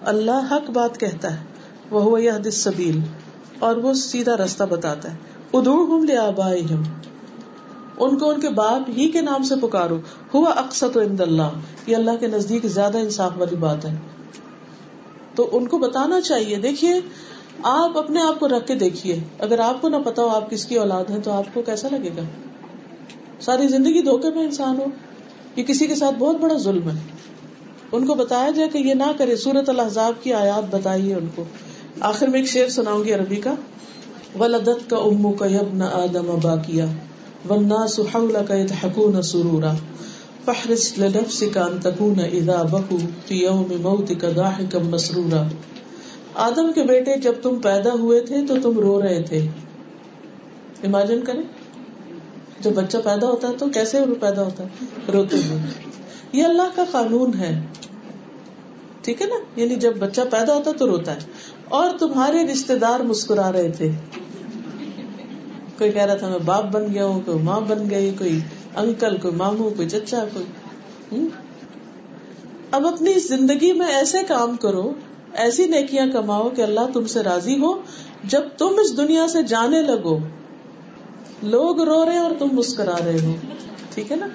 [0.03, 1.45] اللہ حق بات کہتا ہے۔
[1.91, 3.01] وہ یہ سبیل
[3.59, 5.17] اور وہ سیدھا راستہ بتاتا ہے۔
[5.53, 6.83] ادعوہم لآبائہم۔
[7.99, 9.99] ان کو ان کے باپ ہی کے نام سے پکارو۔
[10.35, 11.51] ہوا اقسط عند اللہ۔
[11.87, 13.97] یہ اللہ کے نزدیک زیادہ انصاف والی بات ہے۔
[15.35, 17.01] تو ان کو بتانا چاہیے۔ دیکھیے
[17.63, 20.65] آپ اپنے آپ کو رکھ کے دیکھیے۔ اگر آپ کو نہ پتا ہو آپ کس
[20.65, 22.23] کی اولاد ہے تو آپ کو کیسا لگے گا؟
[23.41, 24.85] ساری زندگی دھوکے میں انسان ہو۔
[25.57, 27.01] یہ کسی کے ساتھ بہت بڑا ظلم ہے۔
[27.93, 31.45] ان کو بتایا جائے کہ یہ نہ کرے۔ سورت الحضاب کی آیات بتائیے ان کو۔
[32.01, 33.55] آخر میں ایک شعر سناؤں گی عربی کا۔
[34.39, 36.87] ولدت کا امو کا یبن آدم ابا کیا
[37.49, 39.73] والناس حولك يضحكون سرورا۔
[40.45, 45.43] فاحرص لنفسك ان تكون اذا بكوا في يوم موتك ضاحكا مسرورا۔
[46.37, 49.39] آدم کے بیٹے جب تم پیدا ہوئے تھے تو تم رو رہے تھے۔
[50.83, 51.43] امیجن کریں۔
[52.61, 54.69] جب بچہ پیدا ہوتا ہے تو کیسے پیدا ہوتا ہے؟
[55.13, 55.61] روتے ہوئے۔
[56.33, 57.61] یہ اللہ کا قانون ہے۔
[59.03, 61.19] ٹھیک ہے نا؟ یعنی جب بچہ پیدا ہوتا تو روتا ہے۔
[61.65, 63.91] اور تمہارے رشتے دار مسکرا رہے تھے۔
[65.79, 68.41] کوئی کہہ رہا تھا، میں باپ بن گیا ہوں، کوئی ماں بن گئی، کوئی
[68.77, 70.45] انکل، کوئی ماموں، کوئی چچا، کوئی
[72.71, 74.95] اب اپنی زندگی میں ایسے کام کرو
[75.37, 77.83] ایسی نیکیاں کماؤ کہ اللہ تم سے راضی ہو۔
[78.25, 80.19] جب تم اس دنیا سے جانے لگو،
[81.43, 83.35] لوگ رو رہے اور تم مسکرا رہے ہو۔
[83.95, 84.29] ٹھیک ہے نا؟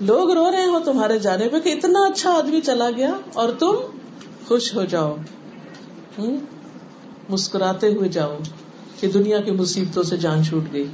[0.00, 3.74] لوگ رو رہے ہو تمہارے جانے پہ کہ اتنا اچھا آدمی چلا گیا اور تم
[4.48, 5.16] خوش ہو جاؤ۔
[7.28, 8.38] مسکراتے ہوئے جاؤ
[9.00, 10.86] کہ دنیا کی مصیبتوں سے جان چھوٹ گئی۔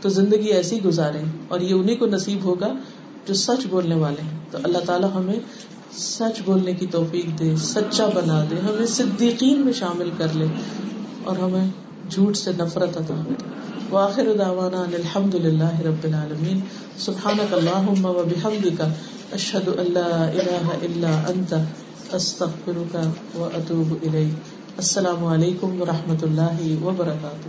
[0.00, 2.72] تو زندگی ایسی گزارے اور یہ انہیں کو نصیب ہوگا
[3.26, 5.40] جو سچ بولنے والے ہیں۔ تو اللہ تعالیٰ ہمیں
[5.98, 10.46] سچ بولنے کی توفیق دے، سچا بنا دے، ہمیں صدیقین میں شامل کر لے
[11.24, 11.66] اور ہمیں
[12.10, 13.22] جھوٹ سے نفرت عطا
[13.90, 16.60] واخر دعوانا ان الحمد للہ رب العالمین۔
[16.98, 18.82] سبحانک اللہم و بحمدک،
[19.32, 21.54] اشہد ان لا الہ الا انت،
[22.12, 22.96] استغفرک
[23.38, 24.34] و اتوب الیک۔
[24.76, 27.48] السلام علیکم و رحمۃ اللہ وبرکاتہ۔